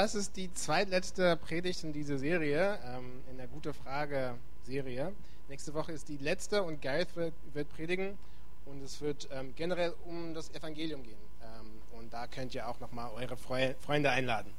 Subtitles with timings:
[0.00, 5.12] das ist die zweitletzte Predigt in dieser Serie, ähm, in der Gute Frage-Serie.
[5.50, 8.16] Nächste Woche ist die letzte und Gareth wird, wird predigen
[8.64, 11.18] und es wird ähm, generell um das Evangelium gehen.
[11.42, 14.50] Ähm, und da könnt ihr auch nochmal eure Freu Freunde einladen.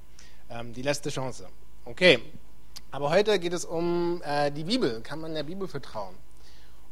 [0.47, 1.47] Ähm, die letzte Chance.
[1.85, 2.19] Okay,
[2.91, 5.01] aber heute geht es um äh, die Bibel.
[5.01, 6.13] Kann man der Bibel vertrauen?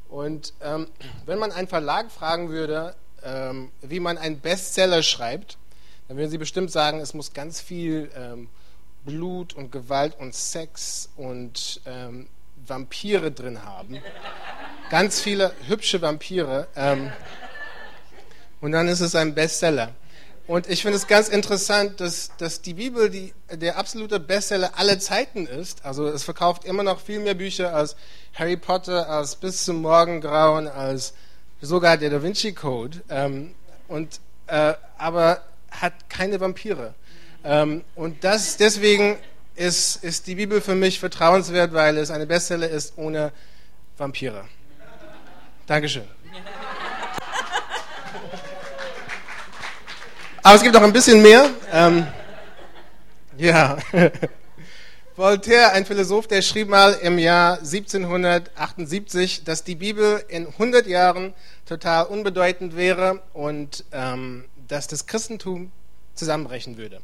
[0.08, 0.88] Und ähm,
[1.27, 5.59] wenn man einen Verlag fragen würde, ähm, wie man einen Bestseller schreibt,
[6.09, 8.49] dann würden sie bestimmt sagen, es muss ganz viel ähm,
[9.05, 12.27] Blut und Gewalt und Sex und ähm,
[12.66, 13.99] Vampire drin haben.
[14.90, 16.68] Ganz viele hübsche Vampire.
[16.76, 17.12] Ähm,
[18.59, 19.91] und dann ist es ein Bestseller.
[20.48, 24.98] Und ich finde es ganz interessant, dass, dass die Bibel die, der absolute Bestseller aller
[24.98, 25.85] Zeiten ist.
[25.85, 27.96] Also es verkauft immer noch viel mehr Bücher als
[28.34, 31.13] Harry Potter, als Bis zum Morgengrauen, als
[31.62, 32.99] sogar der Da Vinci Code.
[33.10, 33.54] Ähm,
[33.88, 36.93] und, äh, aber hat keine Vampire.
[37.43, 39.18] Ähm, und das, deswegen
[39.55, 43.32] ist, ist die Bibel für mich vertrauenswert, weil es eine Bestseller ist ohne
[43.98, 44.46] Vampire.
[45.68, 46.04] Dankeschön.
[50.41, 51.49] Aber es gibt noch ein bisschen mehr.
[51.71, 52.08] Ähm,
[53.38, 53.77] ja.
[55.15, 61.34] Voltaire, ein Philosoph, der schrieb mal im Jahr 1778, dass die Bibel in 100 Jahren
[61.65, 65.72] total unbedeutend wäre und ähm, dass das Christentum
[66.16, 67.01] zusammenbrechen würde.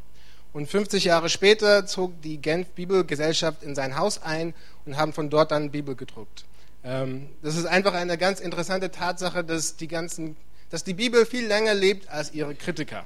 [0.53, 4.53] Und 50 Jahre später zog die Genf Bibelgesellschaft in sein Haus ein
[4.85, 6.45] und haben von dort dann Bibel gedruckt.
[6.85, 10.37] Ähm, das ist einfach eine ganz interessante Tatsache, dass die, ganzen,
[10.69, 13.05] dass die Bibel viel länger lebt als ihre Kritiker.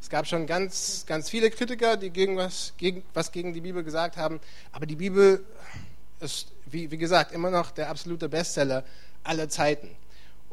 [0.00, 3.82] Es gab schon ganz, ganz viele Kritiker, die gegen was, gegen, was gegen die Bibel
[3.82, 4.38] gesagt haben,
[4.70, 5.42] aber die Bibel
[6.20, 8.84] ist, wie, wie gesagt, immer noch der absolute Bestseller
[9.24, 9.88] aller Zeiten.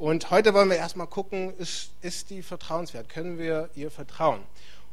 [0.01, 3.07] Und heute wollen wir erstmal gucken, ist, ist die vertrauenswert?
[3.07, 4.39] Können wir ihr vertrauen?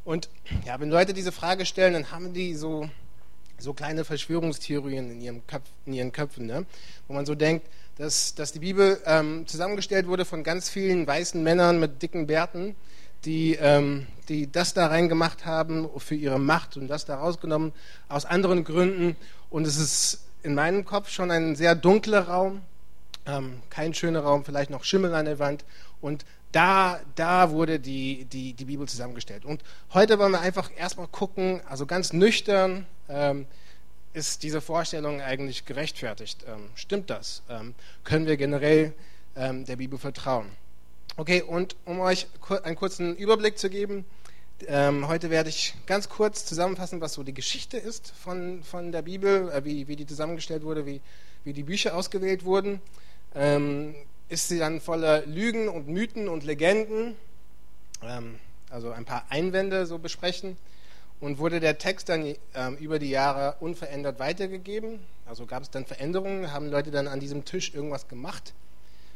[0.05, 0.29] Und
[0.67, 2.87] ja, wenn Leute diese Frage stellen, dann haben die so,
[3.57, 6.63] so kleine Verschwörungstheorien in, ihrem Köpf, in ihren Köpfen, ne?
[7.07, 7.65] wo man so denkt,
[7.97, 12.75] dass, dass die Bibel ähm, zusammengestellt wurde von ganz vielen weißen Männern mit dicken Bärten,
[13.25, 17.73] die, ähm, die das da reingemacht haben für ihre Macht und das da rausgenommen
[18.09, 19.15] aus anderen Gründen.
[19.49, 22.61] Und es ist in meinem Kopf schon ein sehr dunkler Raum,
[23.29, 25.65] ähm, kein schöner Raum, vielleicht noch Schimmel an der Wand.
[26.01, 29.45] Und da, da wurde die, die, die Bibel zusammengestellt.
[29.45, 29.63] Und
[29.93, 33.45] heute wollen wir einfach erstmal gucken, also ganz nüchtern, ähm,
[34.13, 36.43] ist diese Vorstellung eigentlich gerechtfertigt?
[36.47, 37.43] Ähm, stimmt das?
[37.49, 38.93] Ähm, können wir generell
[39.35, 40.47] ähm, der Bibel vertrauen?
[41.15, 42.27] Okay, und um euch
[42.63, 44.05] einen kurzen Überblick zu geben,
[44.67, 49.03] ähm, heute werde ich ganz kurz zusammenfassen, was so die Geschichte ist von, von der
[49.03, 51.01] Bibel, äh, wie, wie die zusammengestellt wurde, wie,
[51.43, 52.81] wie die Bücher ausgewählt wurden
[53.35, 53.95] ähm,
[54.27, 57.15] ist sie dann voller Lügen und Mythen und Legenden,
[58.03, 60.57] ähm, also ein paar Einwände so besprechen.
[61.19, 64.99] Und wurde der Text dann ähm, über die Jahre unverändert weitergegeben?
[65.25, 66.53] Also gab es dann Veränderungen?
[66.53, 68.53] Haben Leute dann an diesem Tisch irgendwas gemacht?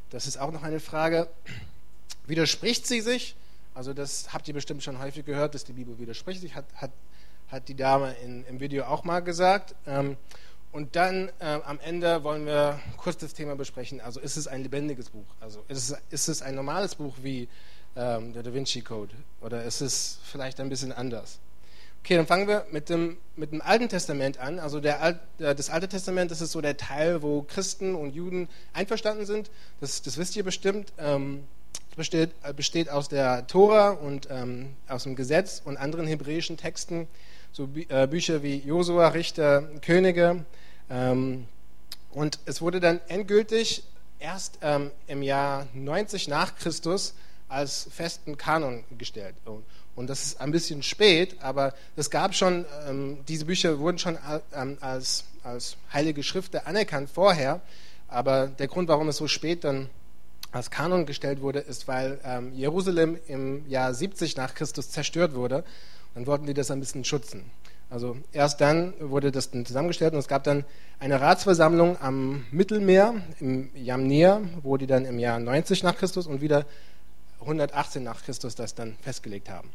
[0.09, 1.29] Das ist auch noch eine Frage.
[2.27, 3.35] Widerspricht sie sich?
[3.73, 6.91] Also das habt ihr bestimmt schon häufig gehört, dass die Bibel widerspricht sich, hat, hat,
[7.47, 9.73] hat die Dame in, im Video auch mal gesagt.
[9.87, 10.17] Ähm,
[10.73, 14.01] und dann äh, am Ende wollen wir kurz das Thema besprechen.
[14.01, 15.27] Also ist es ein lebendiges Buch?
[15.39, 17.47] Also ist es, ist es ein normales Buch wie
[17.95, 19.13] ähm, der Da Vinci Code?
[19.39, 21.39] Oder ist es vielleicht ein bisschen anders?
[22.03, 24.59] Okay, dann fangen wir mit dem, mit dem Alten Testament an.
[24.59, 28.49] Also der Alt, das Alte Testament, das ist so der Teil, wo Christen und Juden
[28.73, 29.51] einverstanden sind.
[29.79, 30.91] Das, das wisst ihr bestimmt.
[30.97, 31.43] Ähm,
[31.95, 37.07] besteht, besteht aus der Tora und ähm, aus dem Gesetz und anderen hebräischen Texten.
[37.51, 40.43] So äh, Bücher wie Josua, Richter, Könige,
[40.89, 43.83] und es wurde dann endgültig
[44.19, 47.13] erst ähm, im Jahr 90 nach Christus
[47.49, 49.35] als festen Kanon gestellt.
[49.95, 54.17] Und das ist ein bisschen spät, aber es gab schon, ähm, diese Bücher wurden schon
[54.53, 57.61] ähm, als, als heilige Schriften anerkannt vorher.
[58.07, 59.89] Aber der Grund, warum es so spät dann
[60.51, 65.63] als Kanon gestellt wurde, ist, weil ähm, Jerusalem im Jahr 70 nach Christus zerstört wurde.
[66.13, 67.49] Dann wollten die das ein bisschen schützen.
[67.89, 70.65] Also erst dann wurde das dann zusammengestellt und es gab dann
[70.99, 76.41] eine Ratsversammlung am Mittelmeer, im Jamnia, wo die dann im Jahr 90 nach Christus und
[76.41, 76.65] wieder
[77.41, 79.69] 118 nach Christus das dann festgelegt haben.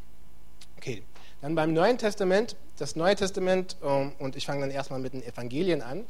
[0.77, 1.03] Okay,
[1.41, 5.23] dann beim Neuen Testament, das Neue Testament, ähm, und ich fange dann erstmal mit den
[5.23, 6.05] Evangelien an,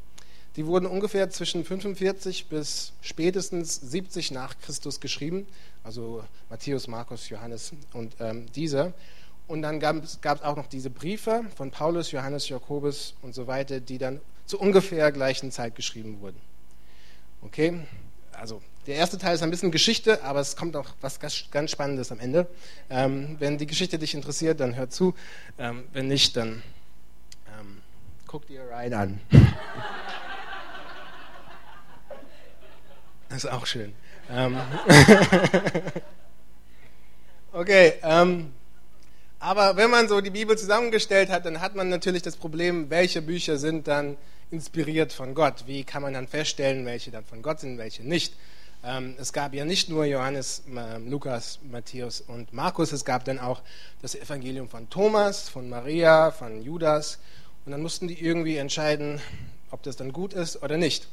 [0.56, 5.48] die wurden ungefähr zwischen 45 bis spätestens 70 nach Christus geschrieben,
[5.84, 8.94] also Matthäus, Markus, Johannes und ähm, dieser.
[9.50, 13.80] Und dann gab es auch noch diese Briefe von Paulus, Johannes, Jakobus und so weiter,
[13.80, 16.40] die dann zu ungefähr gleichen Zeit geschrieben wurden.
[17.42, 17.80] Okay,
[18.31, 22.12] also der erste Teil ist ein bisschen Geschichte, aber es kommt auch was ganz Spannendes
[22.12, 22.48] am Ende.
[22.92, 25.16] Ähm, wenn die Geschichte dich interessiert, dann hör zu.
[25.57, 26.62] Ähm, wenn nicht, dann
[28.30, 29.19] guck dir Ryan an.
[33.30, 33.94] Das ist auch schön.
[34.31, 34.57] Ähm
[37.51, 38.51] okay, ähm,
[39.39, 43.21] aber wenn man so die Bibel zusammengestellt hat, dann hat man natürlich das Problem, welche
[43.21, 44.18] Bücher sind dann
[44.51, 45.63] inspiriert von Gott?
[45.65, 48.33] Wie kann man dann feststellen, welche dann von Gott sind, welche nicht?
[48.83, 50.63] Ähm, es gab ja nicht nur Johannes,
[51.06, 53.62] Lukas, Matthäus und Markus, es gab dann auch
[54.01, 57.19] das Evangelium von Thomas, von Maria, von Judas.
[57.65, 59.21] Und dann mussten die irgendwie entscheiden,
[59.71, 61.07] ob das dann gut ist oder nicht.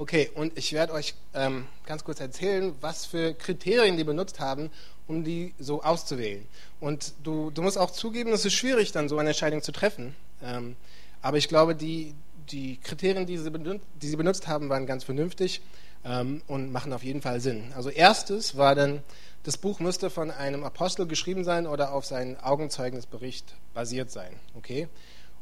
[0.00, 4.70] Okay, und ich werde euch ähm, ganz kurz erzählen, was für Kriterien die benutzt haben,
[5.06, 6.46] um die so auszuwählen.
[6.80, 10.16] Und du, du musst auch zugeben, es ist schwierig, dann so eine Entscheidung zu treffen.
[10.42, 10.76] Ähm,
[11.20, 12.14] aber ich glaube, die,
[12.50, 15.60] die Kriterien, die sie, benutzt, die sie benutzt haben, waren ganz vernünftig
[16.02, 17.70] ähm, und machen auf jeden Fall Sinn.
[17.76, 19.02] Also erstes war dann,
[19.42, 24.32] das Buch müsste von einem Apostel geschrieben sein oder auf seinen Augenzeugnisbericht basiert sein.
[24.54, 24.88] Okay?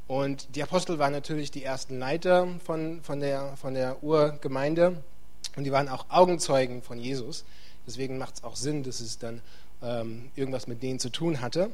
[0.08, 5.02] Und die Apostel waren natürlich die ersten Leiter von, von, der, von der Urgemeinde
[5.56, 7.44] und die waren auch Augenzeugen von Jesus.
[7.86, 9.42] Deswegen macht es auch Sinn, dass es dann
[9.82, 11.70] ähm, irgendwas mit denen zu tun hatte.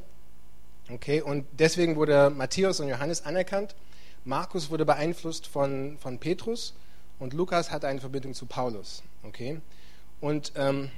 [0.91, 3.73] Okay, und deswegen wurde Matthäus und Johannes anerkannt.
[4.25, 6.73] Markus wurde beeinflusst von, von Petrus
[7.19, 9.01] und Lukas hatte eine Verbindung zu Paulus.
[9.23, 9.61] Okay,
[10.19, 10.91] und ähm,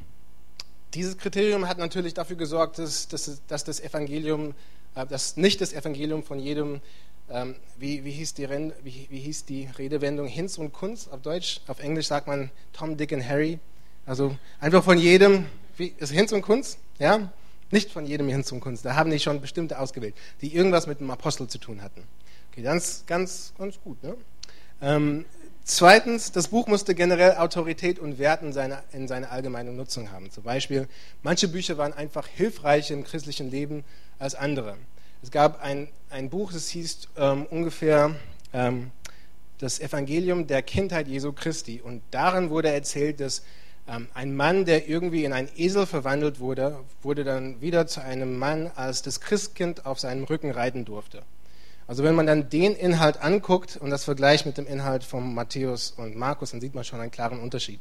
[0.93, 4.55] dieses Kriterium hat natürlich dafür gesorgt, dass, dass, dass das Evangelium,
[4.95, 6.81] äh, dass nicht das Evangelium von jedem,
[7.29, 11.61] ähm, wie, wie, hieß die wie, wie hieß die Redewendung, Hinz und Kunz auf Deutsch,
[11.67, 13.59] auf Englisch sagt man Tom, Dick und Harry,
[14.05, 15.45] also einfach von jedem,
[15.75, 16.77] wie, ist Hinz und Kunz?
[16.99, 17.31] Ja?
[17.71, 18.81] Nicht von jedem Hinz und Kunz.
[18.81, 22.03] Da haben die schon bestimmte ausgewählt, die irgendwas mit dem Apostel zu tun hatten.
[22.51, 24.01] Okay, ganz, ganz, ganz gut.
[24.01, 24.15] Ne?
[24.81, 25.25] Ähm,
[25.65, 30.31] zweitens, das Buch musste generell Autorität und Wert in seiner allgemeinen Nutzung haben.
[30.31, 30.87] Zum Beispiel,
[31.23, 33.83] manche Bücher waren einfach hilfreicher im christlichen Leben
[34.17, 34.77] als andere.
[35.23, 38.15] Es gab ein, ein Buch, das hieß ähm, ungefähr
[38.53, 38.91] ähm,
[39.57, 41.81] das Evangelium der Kindheit Jesu Christi.
[41.83, 43.43] Und darin wurde erzählt, dass
[43.87, 48.37] ähm, ein Mann, der irgendwie in einen Esel verwandelt wurde, wurde dann wieder zu einem
[48.37, 51.23] Mann, als das Christkind auf seinem Rücken reiten durfte.
[51.87, 55.91] Also wenn man dann den Inhalt anguckt und das vergleicht mit dem Inhalt von Matthäus
[55.91, 57.79] und Markus, dann sieht man schon einen klaren Unterschied.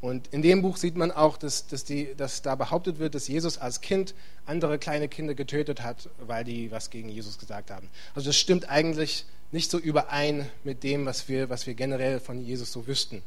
[0.00, 3.26] Und in dem Buch sieht man auch, dass, dass, die, dass da behauptet wird, dass
[3.26, 4.14] Jesus als Kind
[4.46, 7.88] andere kleine Kinder getötet hat, weil die was gegen Jesus gesagt haben.
[8.14, 12.40] Also das stimmt eigentlich nicht so überein mit dem, was wir, was wir generell von
[12.40, 13.22] Jesus so wüssten.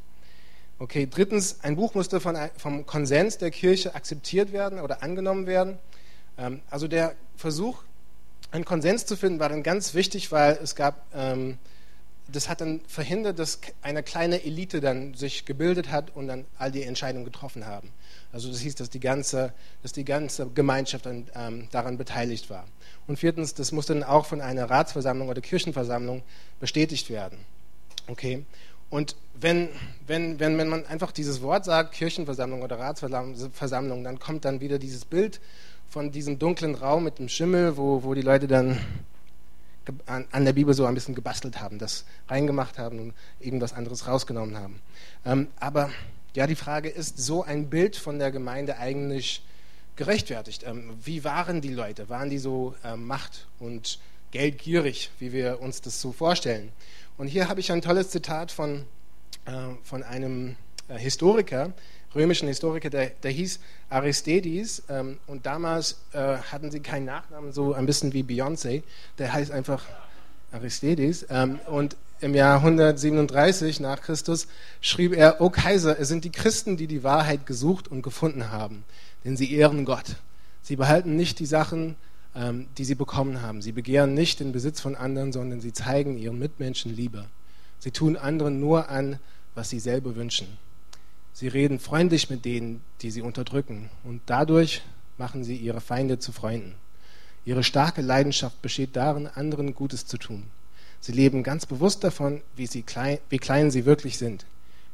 [0.79, 5.77] Okay, drittens, ein Buch musste von, vom Konsens der Kirche akzeptiert werden oder angenommen werden.
[6.38, 7.83] Ähm, also der Versuch,
[8.51, 11.57] einen Konsens zu finden, war dann ganz wichtig, weil es gab, ähm,
[12.31, 16.71] das hat dann verhindert, dass eine kleine Elite dann sich gebildet hat und dann all
[16.71, 17.91] die Entscheidungen getroffen haben.
[18.31, 22.65] Also das hieß, dass die ganze, dass die ganze Gemeinschaft dann, ähm, daran beteiligt war.
[23.07, 26.23] Und viertens, das musste dann auch von einer Ratsversammlung oder Kirchenversammlung
[26.59, 27.39] bestätigt werden.
[28.07, 28.45] Okay.
[28.89, 29.69] Und wenn,
[30.05, 34.79] wenn, wenn, wenn man einfach dieses Wort sagt, Kirchenversammlung oder Ratsversammlung, dann kommt dann wieder
[34.79, 35.39] dieses Bild
[35.89, 38.79] von diesem dunklen Raum mit dem Schimmel, wo, wo die Leute dann
[40.05, 44.57] an, der Bibel so ein bisschen gebastelt haben, das reingemacht haben und irgendwas anderes rausgenommen
[44.57, 44.79] haben.
[45.25, 45.89] Ähm, aber
[46.35, 49.43] ja, die Frage ist, so ein Bild von der Gemeinde eigentlich
[49.95, 50.63] gerechtfertigt?
[50.65, 52.09] Ähm, wie waren die Leute?
[52.09, 54.00] Waren die so äh, macht- und
[54.31, 56.71] geldgierig, wie wir uns das so vorstellen?
[57.17, 58.85] Und hier habe ich ein tolles Zitat von,
[59.45, 59.51] äh,
[59.83, 60.55] von einem
[60.88, 61.73] äh, Historiker,
[62.15, 64.84] römischen Historiker, der, der hieß Aristides.
[64.89, 68.84] Ähm, und damals äh, hatten sie keinen Nachnamen, so ein bisschen wie Beyoncé.
[69.18, 69.84] Der heißt einfach
[70.51, 71.25] Aristides.
[71.30, 74.48] Ähm, und im Jahr 137 nach Christus
[74.80, 78.84] schrieb er, O Kaiser, es sind die Christen, die die Wahrheit gesucht und gefunden haben,
[79.25, 80.18] denn sie ehren Gott.
[80.62, 81.96] Sie behalten nicht die Sachen,
[82.36, 83.63] ähm, die sie bekommen haben.
[83.63, 87.25] Sie begehren nicht den Besitz von anderen, sondern sie zeigen ihren Mitmenschen Liebe.
[87.80, 89.18] Sie tun anderen nur an,
[89.56, 90.48] was sie selber wünschen.
[91.33, 94.81] Sie reden freundlich mit denen, die sie unterdrücken, und dadurch
[95.17, 96.75] machen sie ihre Feinde zu Freunden.
[97.45, 100.43] Ihre starke Leidenschaft besteht darin, anderen Gutes zu tun.
[101.00, 104.45] Sie leben ganz bewusst davon, wie, sie klein, wie klein sie wirklich sind.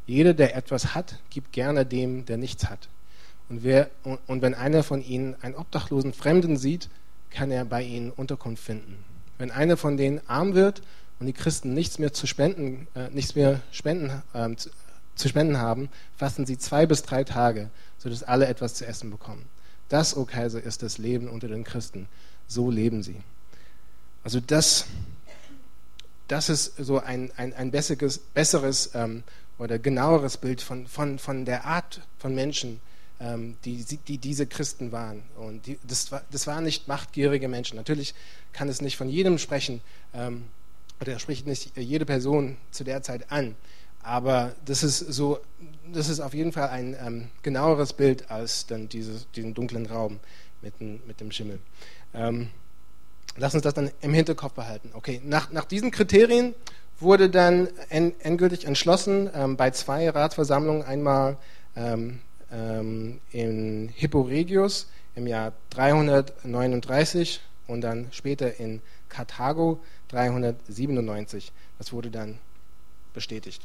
[0.06, 2.88] Jeder, der etwas hat, gibt gerne dem, der nichts hat.
[3.50, 6.90] Und, wer, und wenn einer von ihnen einen obdachlosen Fremden sieht,
[7.30, 9.04] kann er bei ihnen Unterkunft finden.
[9.38, 10.82] Wenn einer von denen arm wird
[11.20, 14.50] und die Christen nichts mehr zu spenden, äh, nichts mehr spenden, äh,
[15.18, 19.46] zu, spenden haben, fasten sie zwei bis drei Tage, sodass alle etwas zu essen bekommen.
[19.90, 22.08] Das, o oh Kaiser, ist das Leben unter den Christen.
[22.48, 23.18] So leben sie.
[24.24, 24.86] Also das,
[26.28, 29.24] das ist so ein, ein, ein besseres, besseres ähm,
[29.58, 32.82] oder genaueres Bild von, von, von der Art von Menschen,
[33.20, 35.24] ähm, die, die diese Christen waren.
[35.38, 37.78] Und die, das, war, das waren nicht machtgierige Menschen.
[37.78, 38.14] Natürlich
[38.54, 39.82] kann es nicht von jedem sprechen,
[40.14, 40.46] ähm,
[41.00, 43.56] oder er spricht nicht jede Person zu der Zeit an,
[44.08, 45.40] aber das ist so,
[45.92, 50.20] das ist auf jeden Fall ein ähm, genaueres Bild als dann dieses, diesen dunklen Raum
[50.62, 51.60] mit, mit dem Schimmel.
[52.14, 52.50] Ähm,
[53.36, 54.92] lass uns das dann im Hinterkopf behalten.
[54.94, 56.56] Okay, nach, nach diesen Kriterien
[57.00, 61.38] wurde dann en, endgültig entschlossen, ähm, bei zwei Ratsversammlungen, einmal
[61.76, 62.22] ähm,
[62.52, 71.52] ähm, in Hippo Regius im Jahr 339 und dann später in Karthago 397.
[71.78, 72.40] Das wurde dann
[73.14, 73.62] bestätigt.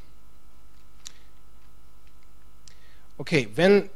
[3.23, 3.89] Okay, wenn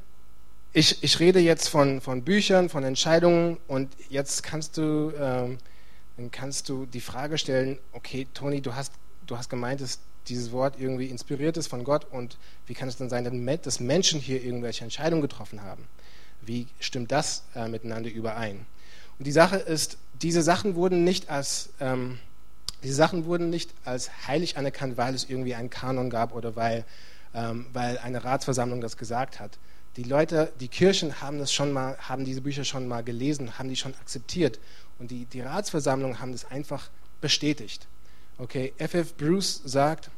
[0.73, 5.59] ich, ich rede jetzt von, von Büchern, von Entscheidungen und jetzt kannst du, ähm,
[6.17, 8.93] dann kannst du die Frage stellen, okay, Toni, du hast,
[9.27, 12.99] du hast gemeint, dass dieses Wort irgendwie inspiriert ist von Gott und wie kann es
[12.99, 13.25] dann sein,
[13.63, 15.89] dass Menschen hier irgendwelche Entscheidungen getroffen haben?
[16.43, 18.65] Wie stimmt das äh, miteinander überein?
[19.19, 22.21] Und die Sache ist, diese Sachen wurden nicht als ähm,
[22.85, 26.85] diese Sachen wurden nicht als heilig anerkannt, weil es irgendwie einen Kanon gab oder weil,
[27.73, 29.59] weil eine Ratsversammlung das gesagt hat.
[29.97, 33.69] Die Leute, die Kirchen haben das schon mal, haben diese Bücher schon mal gelesen, haben
[33.69, 34.59] die schon akzeptiert
[34.99, 36.91] und die, die Ratsversammlungen haben das einfach
[37.21, 37.87] bestätigt.
[38.39, 39.15] Okay, F.F.
[39.17, 40.11] Bruce sagt,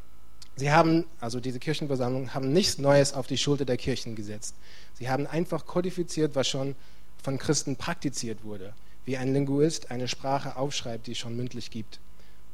[0.56, 4.56] sie haben, also diese Kirchenversammlungen, haben nichts Neues auf die Schulter der Kirchen gesetzt.
[4.94, 6.75] Sie haben einfach kodifiziert, was schon
[7.22, 12.00] von Christen praktiziert wurde, wie ein Linguist eine Sprache aufschreibt, die es schon mündlich gibt.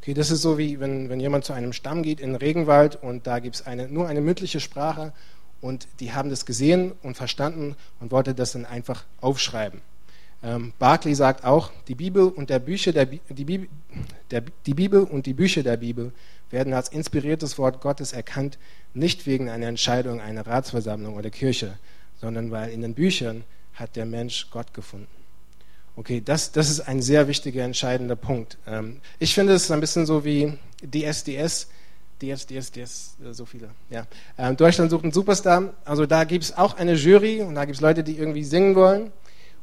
[0.05, 3.03] Okay, das ist so wie wenn, wenn jemand zu einem Stamm geht in den Regenwald
[3.03, 5.15] und da gibt es eine, nur eine mündliche Sprache
[5.63, 9.81] und die haben das gesehen und verstanden und wollten das dann einfach aufschreiben.
[10.43, 13.67] Ähm, Barclay sagt auch, die Bibel und der Bücher der, die, Bibel,
[14.31, 16.13] der, die Bibel und die Bücher der Bibel
[16.51, 18.59] werden als inspiriertes Wort Gottes erkannt,
[18.93, 21.79] nicht wegen einer Entscheidung einer Ratsversammlung oder Kirche,
[22.21, 25.24] sondern weil in den Büchern hat der Mensch Gott gefunden.
[25.97, 28.59] Okay, das, das ist ein sehr wichtiger, entscheidender Punkt.
[28.67, 31.69] Ähm, ich finde es ein bisschen so wie DSDS,
[32.21, 33.71] DS, DS, DS, äh, so viele.
[33.91, 34.07] Ja.
[34.37, 35.73] Ähm, Deutschland sucht einen Superstar.
[35.85, 38.75] Also da gibt es auch eine Jury und da gibt es Leute, die irgendwie singen
[38.75, 39.13] wollen.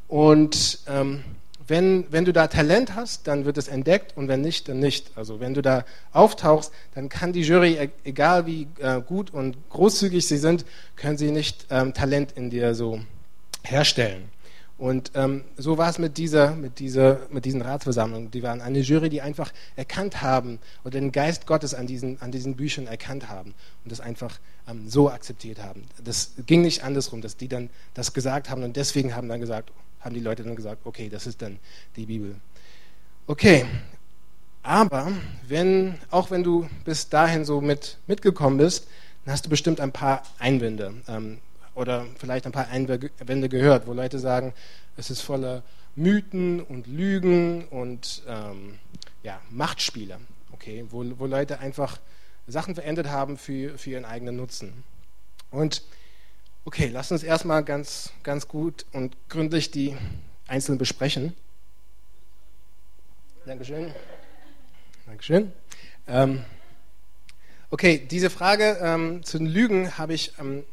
[0.08, 1.24] Und ähm,
[1.68, 5.12] wenn, wenn du da Talent hast, dann wird es entdeckt und wenn nicht, dann nicht.
[5.16, 9.58] Also wenn du da auftauchst, dann kann die Jury, e-, egal wie äh, gut und
[9.70, 13.02] großzügig sie sind, können sie nicht ähm, Talent in dir so
[13.64, 14.30] herstellen.
[14.82, 18.32] Und ähm, so war es mit dieser, mit dieser, mit diesen Ratsversammlungen.
[18.32, 22.32] Die waren eine Jury, die einfach erkannt haben oder den Geist Gottes an diesen, an
[22.32, 25.84] diesen Büchern erkannt haben und das einfach ähm, so akzeptiert haben.
[26.04, 29.72] Das ging nicht andersrum, dass die dann das gesagt haben und deswegen haben dann gesagt,
[30.00, 31.60] haben die Leute dann gesagt, okay, das ist dann
[31.96, 32.34] die Bibel.
[33.28, 33.68] Okay,
[34.64, 35.12] aber
[35.48, 38.88] wenn, auch wenn du bis dahin so mit, mitgekommen bist,
[39.26, 40.96] dann hast du bestimmt ein paar Einwände.
[41.08, 41.38] Ähm,
[41.76, 44.54] oder vielleicht ein paar Einwände gehört, wo Leute sagen,
[44.98, 45.64] es ist voller
[45.96, 48.80] Mythen und Lügen und ähm,
[49.24, 50.20] ja, Machtspiele,
[50.52, 52.00] okay, wo, wo Leute einfach
[52.48, 54.84] Sachen verändert haben für, für ihren eigenen Nutzen.
[55.50, 55.84] Und
[56.66, 59.96] okay, lass uns erstmal ganz, ganz gut und gründlich die
[60.48, 61.36] einzelnen besprechen.
[63.46, 63.94] Dankeschön.
[65.06, 65.52] Dankeschön.
[66.08, 66.44] Ähm,
[67.70, 70.64] okay, diese Frage ähm, zu den Lügen habe ich ähm,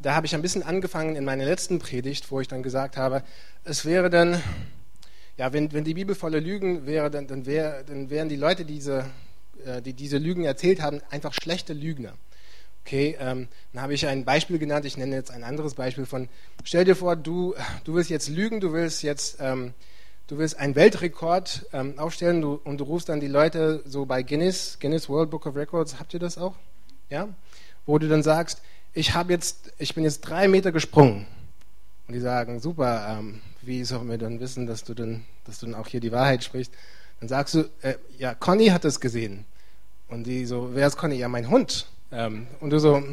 [0.00, 3.22] da habe ich ein bisschen angefangen in meiner letzten Predigt, wo ich dann gesagt habe,
[3.64, 4.42] es wäre dann,
[5.36, 8.64] ja, wenn, wenn die Bibel voller Lügen wäre, dann, dann, wär, dann wären die Leute,
[8.64, 9.06] diese,
[9.64, 12.14] äh, die diese Lügen erzählt haben, einfach schlechte Lügner.
[12.86, 16.28] Okay, ähm, dann habe ich ein Beispiel genannt, ich nenne jetzt ein anderes Beispiel von,
[16.64, 19.72] stell dir vor, du, du willst jetzt lügen, du willst jetzt, ähm,
[20.26, 24.22] du willst einen Weltrekord ähm, aufstellen du, und du rufst dann die Leute so bei
[24.22, 26.54] Guinness, Guinness World Book of Records, habt ihr das auch?
[27.08, 27.28] Ja?
[27.86, 28.60] Wo du dann sagst,
[28.94, 31.26] ich habe jetzt, ich bin jetzt drei Meter gesprungen.
[32.06, 35.66] Und die sagen, super, ähm, wie sollen wir dann wissen, dass du dann, dass du
[35.66, 36.72] dann auch hier die Wahrheit sprichst?
[37.20, 39.44] Dann sagst du, äh, ja, Conny hat es gesehen.
[40.08, 41.16] Und die so, wer ist Conny?
[41.16, 41.86] Ja, mein Hund.
[42.12, 43.08] Ähm, und du so, das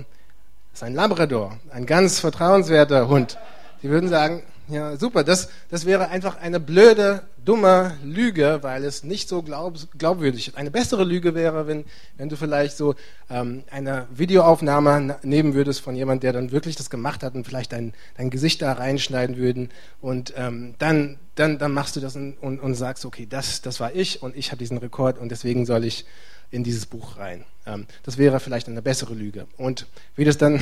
[0.76, 3.38] ist ein Labrador, ein ganz vertrauenswerter Hund.
[3.82, 5.24] Die würden sagen, ja, super.
[5.24, 10.58] Das, das wäre einfach eine blöde, dumme Lüge, weil es nicht so glaub, glaubwürdig ist.
[10.58, 11.86] Eine bessere Lüge wäre, wenn,
[12.18, 12.96] wenn du vielleicht so
[13.30, 17.72] ähm, eine Videoaufnahme nehmen würdest von jemand, der dann wirklich das gemacht hat und vielleicht
[17.72, 19.70] dein, dein Gesicht da reinschneiden würden
[20.02, 23.80] und ähm, dann, dann, dann machst du das und, und, und sagst, okay, das, das
[23.80, 26.06] war ich und ich habe diesen Rekord und deswegen soll ich
[26.52, 27.46] in dieses Buch rein.
[27.66, 29.48] Ähm, das wäre vielleicht eine bessere Lüge.
[29.58, 30.60] Und wie das dann,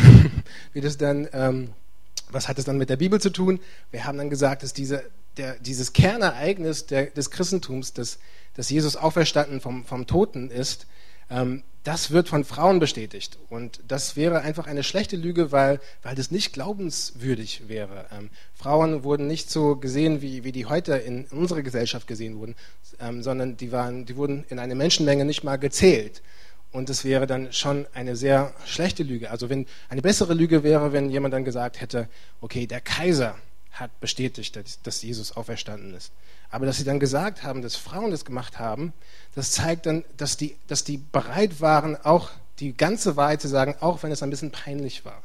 [0.73, 1.69] wie das dann ähm,
[2.31, 3.59] was hat es dann mit der Bibel zu tun?
[3.91, 5.03] Wir haben dann gesagt, dass diese,
[5.37, 8.19] der, dieses Kernereignis der, des Christentums, dass,
[8.55, 10.87] dass Jesus auferstanden vom, vom Toten ist,
[11.29, 13.37] ähm, das wird von Frauen bestätigt.
[13.49, 18.05] Und das wäre einfach eine schlechte Lüge, weil, weil das nicht glaubenswürdig wäre.
[18.11, 22.55] Ähm, Frauen wurden nicht so gesehen, wie, wie die heute in unserer Gesellschaft gesehen wurden,
[22.99, 26.21] ähm, sondern die, waren, die wurden in einer Menschenmenge nicht mal gezählt.
[26.71, 29.31] Und das wäre dann schon eine sehr schlechte Lüge.
[29.31, 32.07] Also wenn eine bessere Lüge wäre, wenn jemand dann gesagt hätte,
[32.41, 33.35] okay, der Kaiser
[33.79, 36.11] hat bestätigt, dass Jesus auferstanden ist.
[36.49, 38.93] Aber dass sie dann gesagt haben, dass Frauen das gemacht haben,
[39.35, 43.75] das zeigt dann, dass die, dass die bereit waren, auch die ganze Wahrheit zu sagen,
[43.79, 45.21] auch wenn es ein bisschen peinlich war.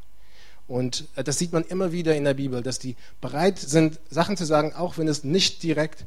[0.67, 4.37] Und äh, das sieht man immer wieder in der Bibel, dass die bereit sind, Sachen
[4.37, 6.05] zu sagen, auch wenn es nicht direkt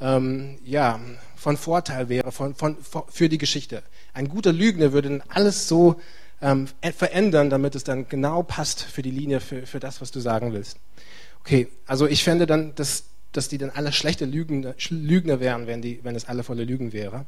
[0.00, 1.00] ähm, ja,
[1.36, 2.76] von Vorteil wäre von, von,
[3.08, 3.82] für die Geschichte.
[4.14, 6.00] Ein guter Lügner würde dann alles so
[6.40, 10.20] ähm, verändern, damit es dann genau passt für die Linie, für, für das, was du
[10.20, 10.78] sagen willst.
[11.40, 15.82] Okay, also ich fände dann, dass, dass die dann alle schlechte Lügner, Lügner wären, wenn,
[15.82, 17.26] die, wenn es alle volle Lügen wäre.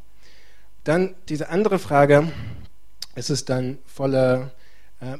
[0.84, 2.32] Dann diese andere Frage,
[3.14, 4.52] ist es dann volle,
[5.00, 5.18] äh,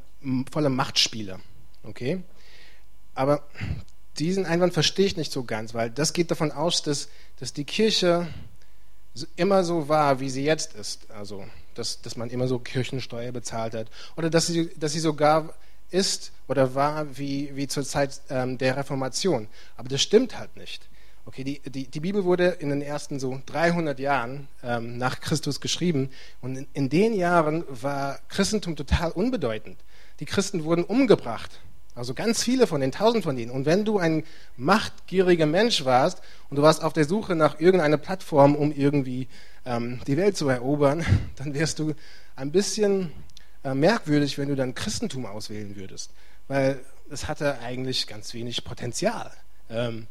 [0.51, 1.41] volle Machtspiele.
[1.83, 2.23] Okay?
[3.15, 3.43] Aber
[4.19, 7.65] diesen Einwand verstehe ich nicht so ganz, weil das geht davon aus, dass, dass die
[7.65, 8.29] Kirche
[9.37, 11.11] immer so war, wie sie jetzt ist.
[11.11, 11.45] Also,
[11.81, 13.89] dass, dass man immer so Kirchensteuer bezahlt hat.
[14.17, 15.55] Oder dass sie, dass sie sogar
[15.91, 19.49] ist oder war wie, wie zur Zeit ähm, der Reformation.
[19.77, 20.89] Aber das stimmt halt nicht.
[21.27, 25.61] Okay, die, die, die Bibel wurde in den ersten so 300 Jahren ähm, nach Christus
[25.61, 26.11] geschrieben
[26.41, 29.79] und in, in den Jahren war Christentum total unbedeutend.
[30.21, 31.61] Die Christen wurden umgebracht.
[31.95, 33.51] Also ganz viele von den tausend von denen.
[33.51, 34.25] Und wenn du ein
[34.57, 39.29] machtgieriger Mensch warst und du warst auf der Suche nach irgendeiner Plattform, um irgendwie
[39.65, 41.05] die Welt zu erobern,
[41.37, 41.95] dann wärst du
[42.35, 43.13] ein bisschen
[43.63, 46.11] äh, merkwürdig, wenn du dann Christentum auswählen würdest,
[46.49, 49.31] weil es hatte eigentlich ganz wenig Potenzial.
[49.69, 50.07] Ähm,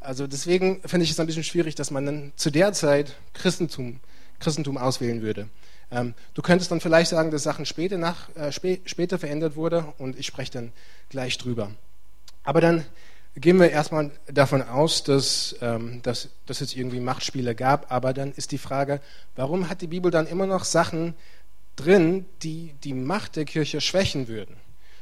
[0.00, 4.00] also deswegen finde ich es ein bisschen schwierig, dass man dann zu der Zeit Christentum,
[4.38, 5.48] Christentum auswählen würde.
[5.90, 9.92] Ähm, du könntest dann vielleicht sagen, dass Sachen später, nach, äh, spä später verändert wurde
[9.98, 10.72] und ich spreche dann
[11.08, 11.70] gleich drüber.
[12.42, 12.84] Aber dann
[13.36, 18.32] gehen wir erstmal davon aus, dass, ähm, dass, dass es irgendwie Machtspiele gab, aber dann
[18.32, 19.00] ist die Frage,
[19.34, 21.14] warum hat die Bibel dann immer noch Sachen
[21.76, 24.56] drin, die die Macht der Kirche schwächen würden?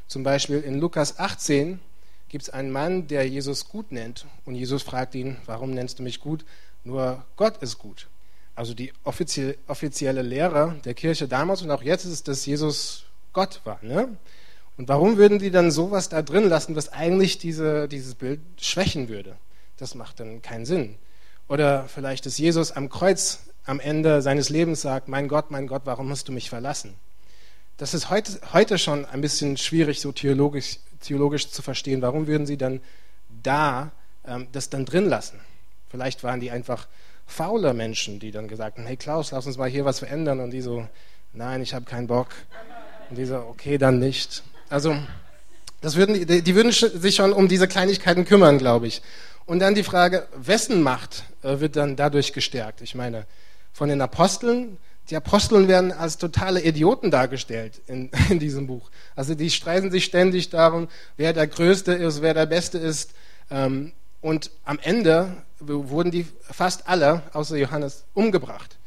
[0.06, 1.80] Zum Beispiel in Lukas 18
[2.28, 6.02] gibt es einen Mann, der Jesus gut nennt und Jesus fragt ihn, warum nennst du
[6.02, 6.44] mich gut?
[6.84, 8.08] Nur Gott ist gut.
[8.54, 13.60] Also die offizie offizielle Lehre der Kirche damals und auch jetzt ist, dass Jesus Gott
[13.64, 13.78] war.
[13.82, 14.16] Ne?
[14.76, 19.08] Und warum würden die dann sowas da drin lassen, was eigentlich diese, dieses Bild schwächen
[19.08, 19.36] würde?
[19.76, 20.96] Das macht dann keinen Sinn.
[21.48, 25.82] Oder vielleicht, dass Jesus am Kreuz am Ende seines Lebens sagt, mein Gott, mein Gott,
[25.84, 26.94] warum musst du mich verlassen?
[27.76, 32.02] Das ist heute, heute schon ein bisschen schwierig, so theologisch, theologisch zu verstehen.
[32.02, 32.80] Warum würden sie dann
[33.42, 33.92] da
[34.26, 35.40] ähm, das dann drin lassen?
[35.90, 36.88] Vielleicht waren die einfach
[37.26, 40.40] faule Menschen, die dann gesagt haben, hey Klaus, lass uns mal hier was verändern.
[40.40, 40.86] Und die so,
[41.32, 42.28] nein, ich habe keinen Bock.
[43.10, 44.42] Und die so, okay, dann nicht.
[44.72, 44.96] Also,
[45.82, 49.02] das würden, die, würden sich schon um diese Kleinigkeiten kümmern, glaube ich.
[49.44, 52.80] Und dann die Frage, wessen Macht äh, wird dann dadurch gestärkt?
[52.80, 53.26] Ich meine,
[53.74, 54.78] von den Aposteln,
[55.10, 58.90] die Aposteln werden als totale Idioten dargestellt in, in diesem Buch.
[59.14, 63.12] Also die streiten sich ständig darum, wer der Größte ist, wer der Beste ist.
[63.50, 68.78] Ähm, und am Ende wurden die fast alle, außer Johannes, umgebracht.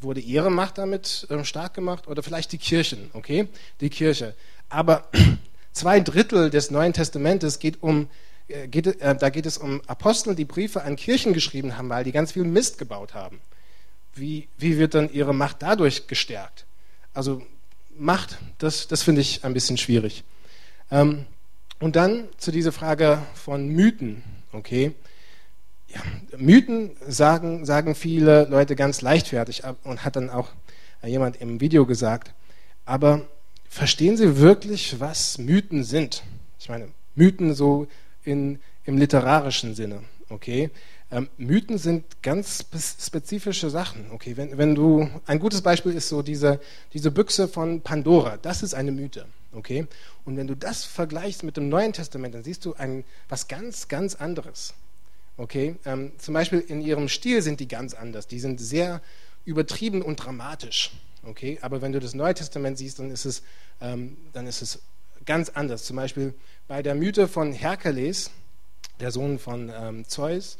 [0.00, 3.48] Wurde ihre Macht damit ähm, stark gemacht oder vielleicht die Kirchen, okay?
[3.80, 4.36] Die Kirche.
[4.68, 5.08] Aber
[5.72, 8.08] zwei Drittel des Neuen Testamentes geht um,
[8.48, 12.04] äh, geht, äh, da geht es um Apostel, die Briefe an Kirchen geschrieben haben, weil
[12.04, 13.40] die ganz viel Mist gebaut haben.
[14.14, 16.66] Wie, wie wird dann ihre Macht dadurch gestärkt?
[17.12, 17.42] Also
[17.96, 20.24] Macht, das, das finde ich ein bisschen schwierig.
[20.90, 21.26] Ähm,
[21.80, 24.22] und dann zu dieser Frage von Mythen.
[24.52, 24.94] Okay?
[25.88, 26.00] Ja,
[26.36, 30.50] Mythen sagen, sagen viele Leute ganz leichtfertig und hat dann auch
[31.04, 32.32] jemand im Video gesagt.
[32.84, 33.22] Aber
[33.74, 36.22] verstehen Sie wirklich, was Mythen sind?
[36.60, 37.88] Ich meine, Mythen so
[38.22, 40.04] in, im literarischen Sinne.
[40.28, 40.70] Okay?
[41.10, 42.64] Ähm, Mythen sind ganz
[43.04, 44.12] spezifische Sachen.
[44.12, 46.60] Okay, wenn, wenn du ein gutes Beispiel ist so diese,
[46.92, 49.26] diese Büchse von Pandora, das ist eine Mythe.
[49.52, 49.88] Okay?
[50.24, 53.88] Und wenn du das vergleichst mit dem Neuen Testament, dann siehst du ein, was ganz,
[53.88, 54.74] ganz anderes.
[55.36, 55.74] Okay?
[55.84, 58.28] Ähm, zum Beispiel in ihrem Stil sind die ganz anders.
[58.28, 59.02] Die sind sehr
[59.44, 60.92] übertrieben und dramatisch.
[61.26, 61.58] Okay?
[61.62, 63.42] Aber wenn du das Neue Testament siehst, dann ist es,
[63.80, 64.80] ähm, dann ist es
[65.24, 65.84] ganz anders.
[65.84, 66.34] Zum Beispiel
[66.68, 68.30] bei der Mythe von Herkules,
[69.00, 70.58] der Sohn von ähm, Zeus,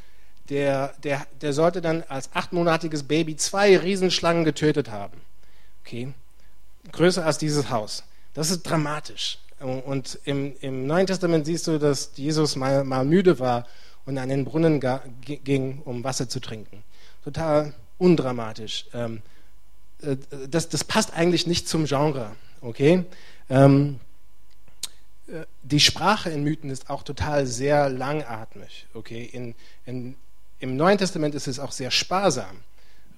[0.49, 5.21] der, der, der sollte dann als achtmonatiges Baby zwei Riesenschlangen getötet haben.
[5.85, 6.13] Okay?
[6.93, 8.05] Größer als dieses Haus.
[8.35, 9.39] Das ist dramatisch.
[9.61, 13.67] Und im, im Neuen Testament siehst du, dass Jesus mal, mal müde war
[14.05, 14.81] und an den Brunnen
[15.23, 16.83] ging, um Wasser zu trinken.
[17.23, 18.87] Total undramatisch.
[18.93, 19.34] Ähm, äh,
[20.49, 22.31] das, das passt eigentlich nicht zum Genre.
[22.61, 23.05] Okay?
[23.51, 24.01] Ähm,
[25.29, 28.87] äh, die Sprache in Mythen ist auch total sehr langatmig.
[28.95, 29.25] Okay?
[29.25, 29.55] In,
[29.87, 30.17] in,
[30.61, 32.57] Im Neuen Testament ist es auch sehr sparsam.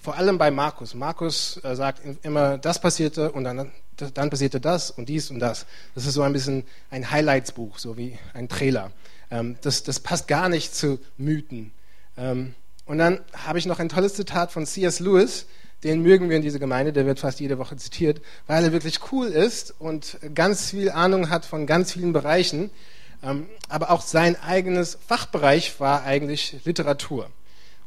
[0.01, 0.95] Vor allem bei Markus.
[0.95, 3.73] Markus äh, sagt immer, das passierte und dann,
[4.15, 5.67] dann passierte das und dies und das.
[5.95, 8.93] Das ist so ein bisschen ein Highlights-Buch, so wie ein Trailer.
[9.31, 11.73] Ähm, das, das passt gar nicht zu Mythen.
[12.17, 15.01] Ähm, und dann habe ich noch ein tolles Zitat von C.S.
[15.01, 15.47] Lewis,
[15.87, 18.99] den mögen wir in dieser Gemeinde, der wird fast jede Woche zitiert, weil er wirklich
[19.13, 22.71] cool ist und ganz viel Ahnung hat von ganz vielen Bereichen.
[23.23, 27.31] Ähm, aber auch sein eigenes Fachbereich war eigentlich Literatur.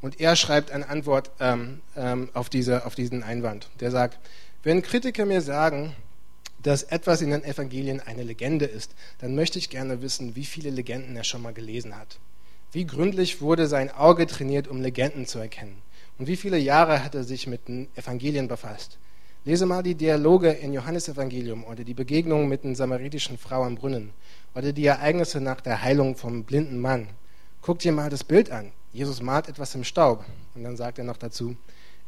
[0.01, 3.67] Und er schreibt eine Antwort ähm, ähm, auf, diese, auf diesen Einwand.
[3.81, 4.17] Der sagt,
[4.63, 5.93] wenn Kritiker mir sagen,
[6.63, 10.69] dass etwas in den Evangelien eine Legende ist, dann möchte ich gerne wissen, wie viele
[10.69, 12.17] Legenden er schon mal gelesen hat.
[12.71, 15.81] Wie gründlich wurde sein Auge trainiert, um Legenden zu erkennen?
[16.19, 18.97] Und wie viele Jahre hat er sich mit den Evangelien befasst?
[19.45, 24.11] Lese mal die Dialoge in Johannesevangelium oder die Begegnung mit den samaritischen Frau am Brunnen
[24.53, 27.07] oder die Ereignisse nach der Heilung vom blinden Mann.
[27.61, 28.73] Guck dir mal das Bild an.
[28.91, 30.25] Jesus malt etwas im Staub.
[30.55, 31.55] Und dann sagt er noch dazu,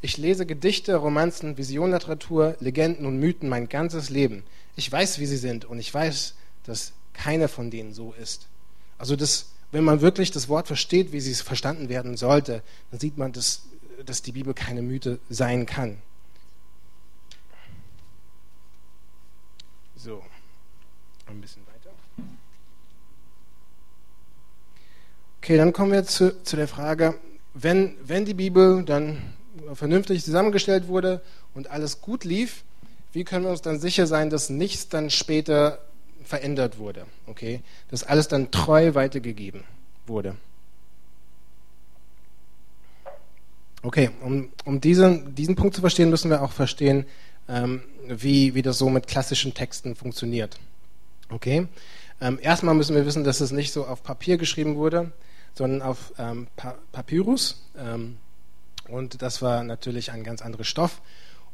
[0.01, 4.43] ich lese Gedichte, Romanzen, Visionliteratur, Legenden und Mythen mein ganzes Leben.
[4.75, 8.47] Ich weiß, wie sie sind und ich weiß, dass keine von denen so ist.
[8.97, 13.17] Also das, wenn man wirklich das Wort versteht, wie es verstanden werden sollte, dann sieht
[13.17, 13.61] man, dass,
[14.05, 15.97] dass die Bibel keine Mythe sein kann.
[19.95, 20.23] So,
[21.27, 21.95] ein bisschen weiter.
[25.37, 27.19] Okay, dann kommen wir zu, zu der Frage,
[27.53, 29.21] wenn, wenn die Bibel dann
[29.73, 31.21] vernünftig zusammengestellt wurde
[31.53, 32.63] und alles gut lief,
[33.13, 35.79] wie können wir uns dann sicher sein, dass nichts dann später
[36.23, 37.05] verändert wurde?
[37.27, 39.63] Okay, dass alles dann treu weitergegeben
[40.07, 40.35] wurde.
[43.83, 47.05] Okay, um, um diesen, diesen Punkt zu verstehen, müssen wir auch verstehen,
[47.49, 50.59] ähm, wie, wie das so mit klassischen Texten funktioniert.
[51.29, 51.67] Okay,
[52.19, 55.11] ähm, erstmal müssen wir wissen, dass es nicht so auf Papier geschrieben wurde,
[55.55, 57.63] sondern auf ähm, pa Papyrus.
[57.77, 58.17] Ähm,
[58.87, 61.01] und das war natürlich ein ganz anderer Stoff.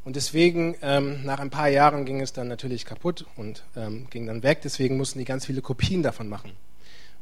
[0.04, 4.26] Und deswegen, ähm, nach ein paar Jahren ging es dann natürlich kaputt und ähm, ging
[4.26, 4.60] dann weg.
[4.62, 6.52] Deswegen mussten die ganz viele Kopien davon machen.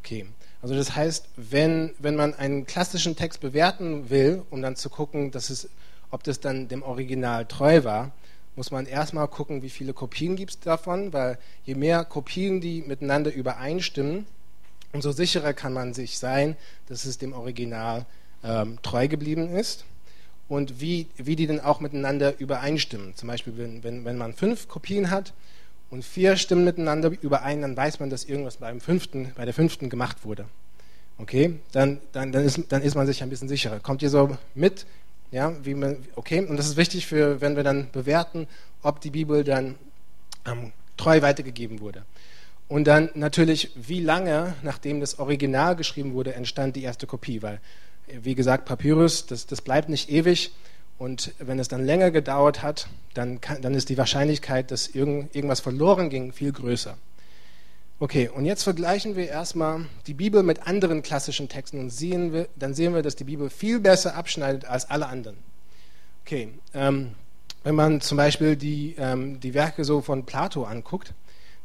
[0.01, 0.27] Okay,
[0.67, 5.31] also das heißt, wenn, wenn man einen klassischen Text bewerten will, um dann zu gucken,
[5.31, 5.69] dass es,
[6.11, 8.11] ob das dann dem Original treu war,
[8.57, 12.83] muss man erstmal gucken, wie viele Kopien gibt es davon, weil je mehr Kopien, die
[12.83, 14.27] miteinander übereinstimmen,
[14.93, 16.57] umso sicherer kann man sich sein,
[16.89, 18.05] dass es dem Original
[18.43, 19.85] ähm, treu geblieben ist
[20.49, 23.15] und wie, wie die dann auch miteinander übereinstimmen.
[23.15, 25.33] Zum Beispiel, wenn, wenn, wenn man fünf Kopien hat
[25.91, 29.89] und vier stimmen miteinander überein, dann weiß man, dass irgendwas beim fünften, bei der fünften
[29.89, 30.47] gemacht wurde.
[31.19, 33.81] Okay, dann, dann, dann, ist, dann ist man sich ein bisschen sicherer.
[33.81, 34.87] Kommt ihr so mit?
[35.31, 38.47] Ja, wie man, okay, und das ist wichtig für, wenn wir dann bewerten,
[38.83, 39.77] ob die Bibel dann
[40.47, 42.05] ähm, treu weitergegeben wurde.
[42.69, 47.61] Und dann natürlich, wie lange, nachdem das Original geschrieben wurde, entstand die erste Kopie, weil,
[48.09, 50.53] wie gesagt, Papyrus, das, das bleibt nicht ewig.
[50.99, 55.35] Und wenn es dann länger gedauert hat, dann, kann, dann ist die Wahrscheinlichkeit, dass irgend,
[55.35, 56.97] irgendwas verloren ging, viel größer.
[57.99, 62.49] Okay, und jetzt vergleichen wir erstmal die Bibel mit anderen klassischen Texten und sehen wir,
[62.55, 65.37] dann sehen wir, dass die Bibel viel besser abschneidet als alle anderen.
[66.23, 67.13] Okay, ähm,
[67.65, 71.15] wenn man zum Beispiel die, ähm, die Werke so von Plato anguckt,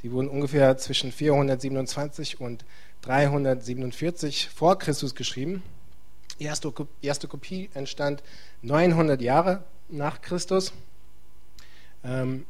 [0.03, 2.63] die wurden ungefähr zwischen 427 und
[3.01, 5.63] 347 vor Christus geschrieben.
[6.39, 8.23] Die erste, erste Kopie entstand
[8.61, 10.73] 900 Jahre nach Christus.
[12.03, 12.45] Ähm,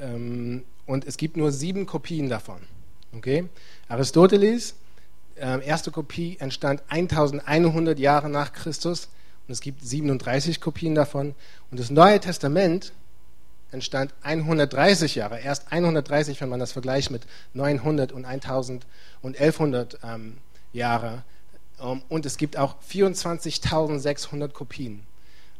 [0.00, 2.60] ähm, und es gibt nur sieben Kopien davon.
[3.12, 3.48] Okay?
[3.88, 4.74] Aristoteles,
[5.36, 9.08] äh, erste Kopie entstand 1100 Jahre nach Christus
[9.46, 11.34] und es gibt 37 Kopien davon.
[11.70, 12.92] Und das Neue Testament
[13.72, 17.22] entstand 130 Jahre, erst 130, wenn man das vergleicht mit
[17.54, 18.86] 900 und 1000
[19.22, 20.38] und 1100 ähm,
[20.72, 21.22] Jahre.
[21.80, 25.02] Ähm, und es gibt auch 24.600 Kopien.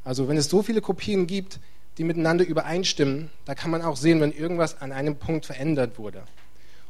[0.06, 1.58] Also wenn es so viele Kopien gibt,
[1.98, 6.22] die miteinander übereinstimmen, da kann man auch sehen, wenn irgendwas an einem Punkt verändert wurde.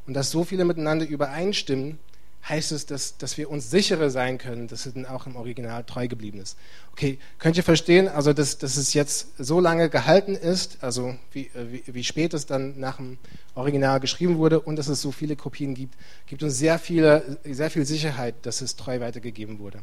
[0.07, 1.99] Und dass so viele miteinander übereinstimmen,
[2.47, 5.83] heißt es, dass, dass wir uns sicherer sein können, dass es dann auch im Original
[5.85, 6.59] treu geblieben ist.
[6.93, 11.47] Okay, könnt ihr verstehen, also dass, dass es jetzt so lange gehalten ist, also wie,
[11.47, 13.17] äh, wie, wie spät es dann nach dem
[13.55, 15.95] Original geschrieben wurde und dass es so viele Kopien gibt,
[16.27, 19.81] gibt uns sehr, viele, sehr viel Sicherheit, dass es treu weitergegeben wurde.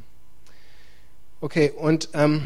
[1.41, 2.43] Okay, und ähm,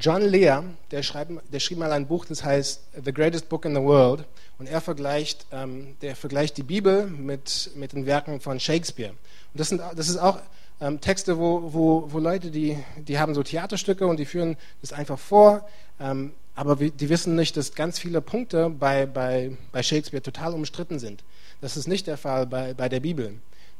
[0.00, 3.74] John Lear, der, schreibt, der schrieb mal ein Buch, das heißt The Greatest Book in
[3.74, 4.24] the World.
[4.58, 9.10] Und er vergleicht, ähm, der vergleicht die Bibel mit, mit den Werken von Shakespeare.
[9.10, 10.38] Und das, sind, das ist auch
[10.80, 14.92] ähm, Texte, wo, wo, wo Leute, die, die haben so Theaterstücke und die führen das
[14.92, 15.68] einfach vor.
[16.00, 20.98] Ähm, aber die wissen nicht, dass ganz viele Punkte bei, bei, bei Shakespeare total umstritten
[20.98, 21.22] sind.
[21.60, 23.34] Das ist nicht der Fall bei, bei der Bibel.